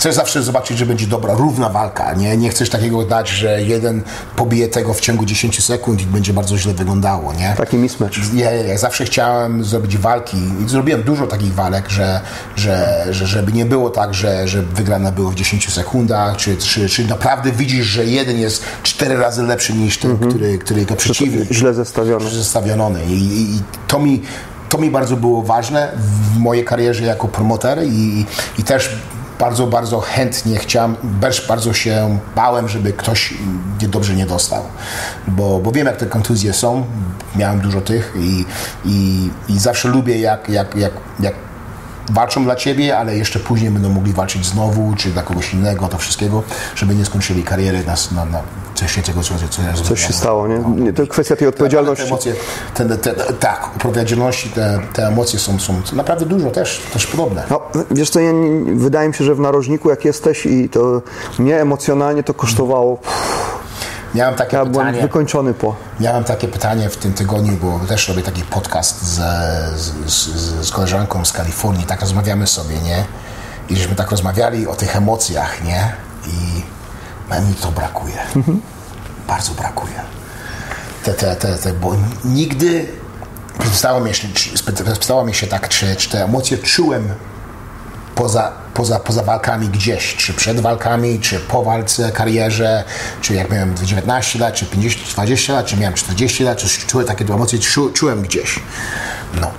[0.05, 2.15] Chcesz zawsze zobaczyć, że będzie dobra, równa walka.
[2.15, 4.03] Nie, nie chcesz takiego dać, że jeden
[4.37, 7.33] pobije tego w ciągu 10 sekund i będzie bardzo źle wyglądało.
[7.33, 7.55] Nie?
[7.57, 8.17] Taki mismatch.
[8.35, 12.21] Ja, ja zawsze chciałem zrobić walki i zrobiłem dużo takich walek, że,
[12.57, 16.89] że, że żeby nie było tak, że, że wygrana było w 10 sekundach, czy, czy,
[16.89, 21.53] czy naprawdę widzisz, że jeden jest cztery razy lepszy niż ten, który, który go przeciwnik
[21.53, 22.31] Źle zestawiony.
[22.31, 24.23] zestawiony I, i, i to mi
[24.69, 28.27] to mi bardzo było ważne w mojej karierze jako promoter i,
[28.59, 28.91] i też
[29.39, 33.35] bardzo, bardzo chętnie chciałem, też bardzo się bałem, żeby ktoś
[33.81, 34.63] dobrze nie dostał,
[35.29, 36.85] bo, bo wiem jak te kontuzje są,
[37.37, 38.45] miałem dużo tych i,
[38.85, 41.35] i, i zawsze lubię jak, jak, jak, jak
[42.11, 45.99] walczą dla ciebie, ale jeszcze później będą mogli walczyć znowu, czy dla kogoś innego, to
[45.99, 46.43] wszystkiego,
[46.77, 48.43] żeby nie skończyli kariery na, na, na
[48.75, 50.59] coś tego, co, co ja Coś się stało, nie?
[50.59, 50.93] nie?
[50.93, 52.05] To kwestia tej odpowiedzialności.
[52.05, 52.35] Te emocje,
[52.75, 57.43] te, te, tak, odpowiedzialności, te, te emocje są, są naprawdę dużo też, też podobne.
[57.51, 57.61] No,
[57.91, 58.33] wiesz co, ja,
[58.75, 61.03] wydaje mi się, że w narożniku jak jesteś i to
[61.39, 62.99] mnie emocjonalnie to kosztowało...
[64.15, 64.91] Miałem takie ja pytanie.
[64.91, 65.77] byłem wykończony po.
[66.01, 69.21] Miałem takie pytanie w tym tygodniu, bo też robię taki podcast z,
[69.81, 71.87] z, z, z koleżanką z Kalifornii.
[71.87, 73.05] Tak rozmawiamy sobie, nie?
[73.69, 75.93] I żeśmy tak rozmawiali o tych emocjach, nie?
[76.27, 76.63] I
[77.41, 78.19] mi to brakuje.
[78.37, 78.61] Mhm.
[79.29, 80.01] Bardzo brakuje.
[81.05, 82.87] Te, te, te, te, bo nigdy
[83.73, 84.13] spytała mnie,
[84.95, 87.09] spytała mnie się tak, czy, czy te emocje czułem
[88.15, 92.85] poza, poza, poza walkami gdzieś, czy przed walkami, czy po walce, karierze,
[93.21, 97.07] czy jak miałem 19 lat, czy 50, 20 lat, czy miałem 40 lat, czy czułem
[97.07, 98.61] takie emocje, czu, czułem gdzieś.
[99.41, 99.51] No.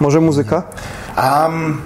[0.00, 0.62] Może muzyka?
[1.16, 1.82] Um,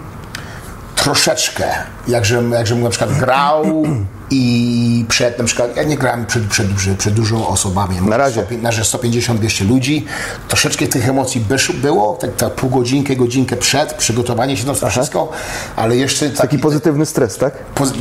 [0.97, 1.75] troszeczkę,
[2.09, 3.85] jakże, jakże na przykład grał
[4.31, 6.67] i przed, na przykład, ja nie grałem przed, przed,
[6.99, 7.97] przed, dużo osobami.
[8.01, 8.47] Na razie.
[8.63, 10.07] Na 150-200 ludzi.
[10.49, 15.33] Troszeczkę tych emocji było, tak, tak pół godzinkę, godzinkę przed, przygotowanie się do tego wszystko,
[15.77, 16.27] ale jeszcze...
[16.27, 17.53] Taki, taki pozytywny stres, tak?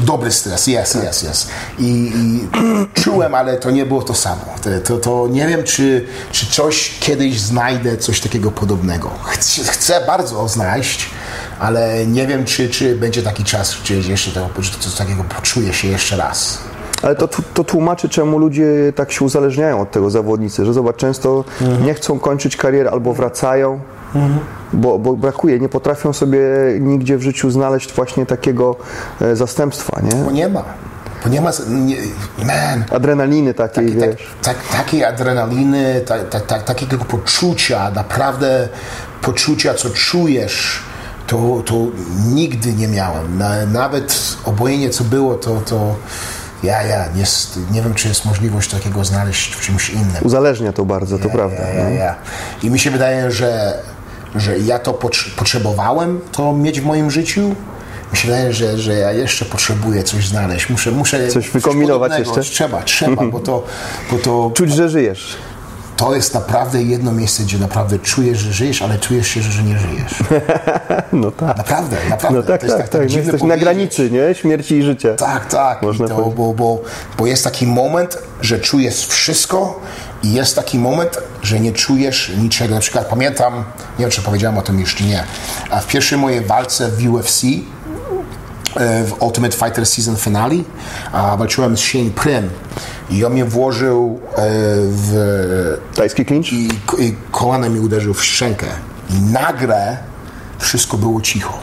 [0.06, 1.50] Dobry stres, jest, jest, jest.
[1.80, 2.12] I,
[3.04, 4.46] czułem, ale to nie było to samo.
[4.64, 9.12] To, to, to, nie wiem, czy, czy coś kiedyś znajdę, coś takiego podobnego.
[9.24, 11.10] Chcę, chcę bardzo znaleźć,
[11.60, 14.50] ale nie wiem, czy, czy będzie taki czas, czy jeszcze tego,
[14.80, 16.60] coś takiego poczuję się jeszcze raz.
[17.04, 21.44] Ale to, to tłumaczy, czemu ludzie tak się uzależniają od tego zawodnicy, że zobacz, często
[21.62, 21.86] mhm.
[21.86, 23.80] nie chcą kończyć kariery albo wracają,
[24.16, 24.40] mhm.
[24.74, 26.40] bo, bo, brakuje, nie potrafią sobie
[26.80, 28.76] nigdzie w życiu znaleźć właśnie takiego
[29.22, 30.24] e, zastępstwa, nie?
[30.24, 30.64] Bo nie ma.
[31.24, 31.98] Bo nie ma, nie,
[32.46, 32.84] man.
[32.92, 34.28] Adrenaliny takiej, Taki, wiesz.
[34.42, 38.70] Tak, tak, takiej adrenaliny, ta, ta, ta, takiego poczucia, naprawdę
[39.22, 40.84] poczucia, co czujesz,
[41.28, 41.76] to, to
[42.34, 43.42] nigdy nie miałem.
[43.72, 45.96] Nawet obojętnie co było, to, to
[46.64, 50.24] ja, ja, jest, nie wiem, czy jest możliwość takiego znaleźć w czymś innym.
[50.24, 51.64] Uzależnia to bardzo, to ja, prawda.
[51.68, 52.16] Ja, ja, ja.
[52.64, 53.80] I mi się wydaje, że,
[54.36, 55.00] że ja to
[55.36, 57.56] potrzebowałem to mieć w moim życiu.
[58.12, 60.70] Mi się wydaje, że, że ja jeszcze potrzebuję coś znaleźć.
[60.70, 62.42] Muszę, muszę coś wykombinować coś jeszcze?
[62.42, 63.64] Trzeba, trzeba, bo to,
[64.12, 64.52] bo to...
[64.54, 65.38] Czuć, że żyjesz
[65.98, 69.80] to jest naprawdę jedno miejsce, gdzie naprawdę czujesz, że żyjesz, ale czujesz się, że nie
[69.80, 70.14] żyjesz.
[71.14, 71.58] no tak.
[71.58, 72.40] Naprawdę, naprawdę.
[72.40, 73.12] No tak, tak, tak, tak, tak.
[73.12, 74.36] Jesteś na granicy, nie?
[74.36, 75.14] Śmierci i życia.
[75.14, 75.82] Tak, tak.
[75.82, 76.82] Można to, bo, bo,
[77.18, 79.82] bo jest taki moment, że czujesz wszystko
[80.24, 82.76] i jest taki moment, że nie czujesz niczego.
[82.76, 83.54] Na przykład pamiętam,
[84.00, 85.24] nie wiem, czy powiedziałem o tym czy nie,
[85.70, 87.44] a w pierwszej mojej walce w UFC
[88.80, 90.56] w Ultimate Fighter Season Finale
[91.12, 92.50] a walczyłem z Shane Prym
[93.10, 94.36] i on mnie włożył e,
[94.82, 95.78] w...
[95.96, 96.54] Tajski clinch?
[96.54, 96.70] I,
[97.00, 98.68] I kolanem mi uderzył w szczękę.
[99.10, 99.98] I nagle
[100.60, 101.54] wszystko było cicho.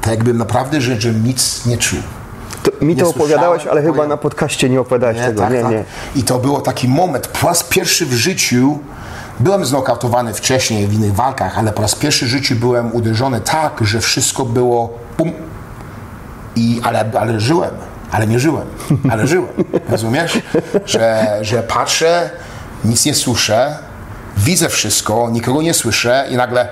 [0.00, 1.98] Tak jakbym naprawdę, że, że nic nie czuł.
[2.62, 5.40] To, mi nie to opowiadałeś, ale chyba na podcaście nie opowiadałeś nie, tego.
[5.40, 5.70] Tak, nie, tak.
[5.70, 5.84] nie.
[6.16, 8.78] I to było taki moment, po raz pierwszy w życiu
[9.40, 13.78] Byłem znokautowany wcześniej w innych walkach, ale po raz pierwszy w życiu byłem uderzony tak,
[13.80, 15.32] że wszystko było pum.
[16.56, 17.74] I, ale, ale żyłem
[18.10, 18.66] ale nie żyłem,
[19.10, 19.48] ale żyłem.
[19.90, 20.38] Rozumiesz?
[20.86, 22.30] Że, że patrzę,
[22.84, 23.78] nic nie słyszę,
[24.36, 26.68] widzę wszystko, nikogo nie słyszę i nagle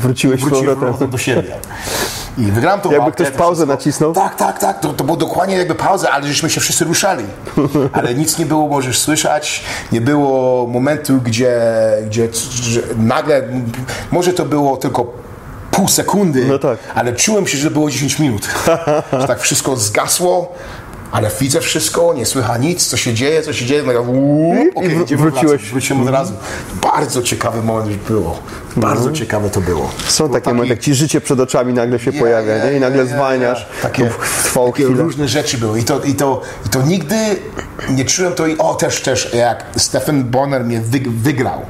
[0.00, 1.56] Wróciłeś Wróciłeś powrotem do siebie.
[2.38, 4.12] I wygrałem to Jakby walkę, ktoś pauzę nacisnął?
[4.12, 4.80] Tak, tak, tak.
[4.80, 7.24] To, to było dokładnie jakby pauza, ale żeśmy się wszyscy ruszali.
[7.92, 9.64] Ale nic nie było, możesz słyszeć.
[9.92, 11.60] Nie było momentu, gdzie,
[12.06, 12.28] gdzie
[12.96, 13.42] nagle,
[14.12, 15.12] może to było tylko
[15.80, 16.78] pół sekundy, no tak.
[16.94, 18.48] ale czułem się, że było 10 minut.
[19.20, 20.52] że tak wszystko zgasło,
[21.12, 24.76] ale widzę wszystko, nie słychać nic, co się dzieje, co się dzieje, no ja łup,
[24.76, 25.70] okay, I wróciłeś.
[25.70, 26.32] Wróciłem od razu.
[26.82, 28.38] Bardzo ciekawy moment było.
[28.76, 29.14] Bardzo mm.
[29.14, 29.90] ciekawe to było.
[30.06, 30.48] Są takie taki...
[30.48, 32.76] momenty, jak ci życie przed oczami nagle się yeah, pojawia yeah, nie?
[32.76, 33.68] i nagle yeah, zwalniasz.
[33.82, 34.10] Takie,
[34.54, 37.16] takie różne rzeczy były I to, i, to, i to nigdy
[37.88, 41.62] nie czułem to i o też, też jak Stephen Bonner mnie wygrał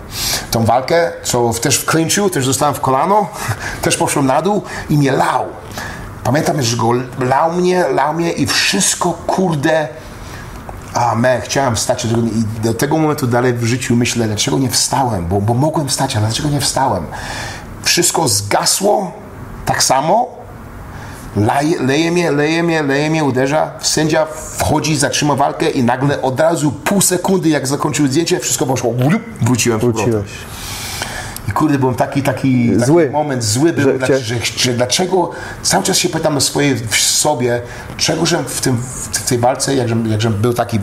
[0.51, 3.29] tą walkę, co też w clinchu, też zostałem w kolano,
[3.83, 5.47] też poszłem na dół i mnie lał.
[6.31, 9.89] Pamiętam, że go lał mnie, lał mnie i wszystko, kurde,
[10.95, 15.27] a me, chciałem wstać i do tego momentu dalej w życiu myślę, dlaczego nie wstałem,
[15.27, 17.07] bo, bo mogłem wstać, ale dlaczego nie wstałem?
[17.83, 19.13] Wszystko zgasło
[19.67, 20.29] tak samo,
[21.37, 24.27] leje, leje mnie, leje mnie, leje mnie, uderza, sędzia
[24.57, 28.93] wchodzi, zatrzyma walkę i nagle od razu pół sekundy, jak zakończył zdjęcie, wszystko poszło,
[29.43, 30.31] wróciłem Wróciłeś.
[31.49, 33.11] I kurde, byłem taki, taki, taki Zły.
[33.11, 35.31] moment zły był, Że że, że, dlaczego,
[35.63, 37.63] cały czas się pytam na swojej w sobie,
[37.97, 38.77] czego, że w, tym,
[39.13, 40.81] w tej walce, jak, jak był taki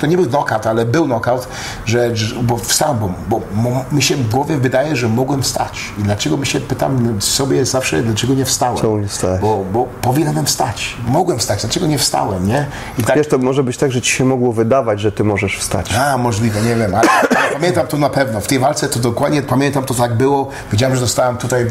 [0.00, 1.48] to nie był knockout, ale był knockout,
[1.86, 2.10] że,
[2.42, 5.80] bo wstałem, bo, bo, bo mi się w głowie wydaje, że mogłem wstać.
[5.98, 8.76] I dlaczego mi się pytam sobie zawsze, dlaczego nie wstałem?
[8.76, 9.40] Czemu nie wstałeś?
[9.40, 10.96] Bo, bo powinienem wstać.
[11.08, 12.66] Mogłem wstać, dlaczego nie wstałem, nie?
[12.98, 15.58] I tak, Wiesz, to może być tak, że ci się mogło wydawać, że ty możesz
[15.58, 15.94] wstać.
[15.94, 18.40] a, możliwe, nie wiem, ale, ale pamiętam to na pewno.
[18.40, 20.48] W tej walce to dokładnie pamiętam, to tak było.
[20.72, 21.66] Wiedziałem, że dostałem tutaj,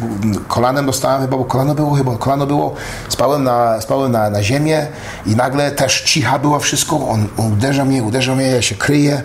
[0.48, 2.76] kolanem dostałem chyba, bo kolano było chyba, kolano było.
[3.10, 4.88] Spałem na, spałem na, na ziemię
[5.26, 6.96] i nagle też cicha było wszystko.
[7.10, 9.22] On, on uderza mnie, uderza mnie, ja się kryję.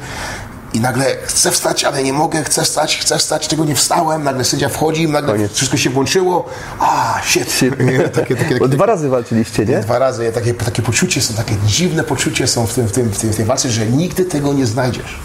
[0.75, 4.23] I nagle chcę wstać, ale nie mogę, chcę wstać, chcę wstać, tego nie wstałem.
[4.23, 5.53] Nagle sędzia wchodzi, nagle Koniec.
[5.53, 6.49] wszystko się włączyło.
[6.79, 7.61] A, shit.
[8.15, 9.81] takie, takie, Bo dwa razy walczyliście, nie?
[9.81, 10.33] Dwa razy.
[10.35, 13.37] Takie, takie poczucie są, takie dziwne poczucie są w, tym, w, tym, w, tym, w
[13.37, 15.19] tej walce, że nigdy tego nie znajdziesz.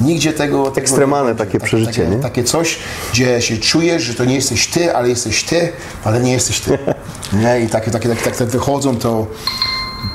[0.00, 0.64] Nigdzie tego...
[0.64, 1.44] tego Ekstremalne będzie.
[1.44, 2.22] takie przeżycie, takie, nie?
[2.22, 2.78] Takie coś,
[3.12, 5.72] gdzie się czujesz, że to nie jesteś ty, ale jesteś ty,
[6.04, 6.78] ale nie jesteś ty.
[7.42, 7.60] nie?
[7.60, 9.26] I takie, takie, takie, takie wychodzą to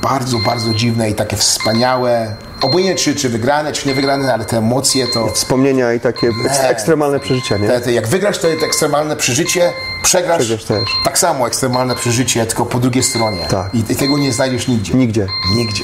[0.01, 2.35] bardzo, bardzo dziwne i takie wspaniałe.
[2.61, 5.27] Obojętnie czy, czy wygrane, czy nie wygrane, ale te emocje to...
[5.27, 6.67] Wspomnienia i takie Nie.
[6.69, 7.67] ekstremalne przeżycia, nie?
[7.67, 9.73] Te, te, jak wygrasz, to jest ekstremalne przeżycie,
[10.03, 10.89] przegrasz, Przegrasz też.
[11.05, 13.45] tak samo ekstremalne przeżycie, tylko po drugiej stronie.
[13.49, 13.75] Tak.
[13.75, 14.93] I, I tego nie znajdziesz nigdzie.
[14.93, 15.27] Nigdzie.
[15.55, 15.83] Nigdzie.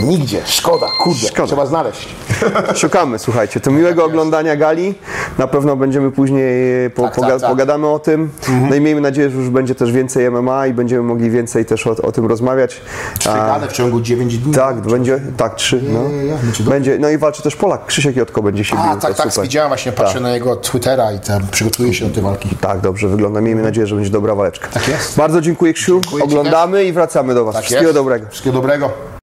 [0.00, 0.42] Nigdzie.
[0.44, 1.28] Szkoda, kurde.
[1.28, 1.46] Szkoda.
[1.46, 2.08] Trzeba znaleźć.
[2.74, 3.60] Szukamy, słuchajcie.
[3.60, 4.94] To miłego oglądania gali.
[5.38, 7.50] Na pewno będziemy później, e, po, Tak, poga- tak, tak.
[7.50, 8.30] pogadamy o tym.
[8.70, 11.86] No i miejmy nadzieję, że już będzie też więcej MMA i będziemy mogli więcej też
[11.86, 12.80] o, o tym rozmawiać.
[13.18, 14.54] Przegrane w ciągu 9 dni.
[14.54, 15.82] Tak, będzie, tak, trzy.
[15.92, 16.00] No.
[16.70, 18.84] będzie no i walczy też Polak, Krzysiek Jotko będzie się bił.
[18.84, 19.44] A, to tak, tak, super.
[19.44, 22.48] widziałem właśnie, patrzę na jego Twittera i tam przygotuje się do tej walki.
[22.60, 23.40] Tak, dobrze wygląda.
[23.40, 24.68] Miejmy nadzieję, że będzie dobra waleczka.
[24.68, 25.16] Tak jest.
[25.16, 26.00] Bardzo dziękuję Krzysiu.
[26.22, 27.54] Oglądamy i wracamy do Was.
[27.54, 28.26] Tak Wszystkiego dobrego.
[28.30, 28.90] Wszystkiego dobrego.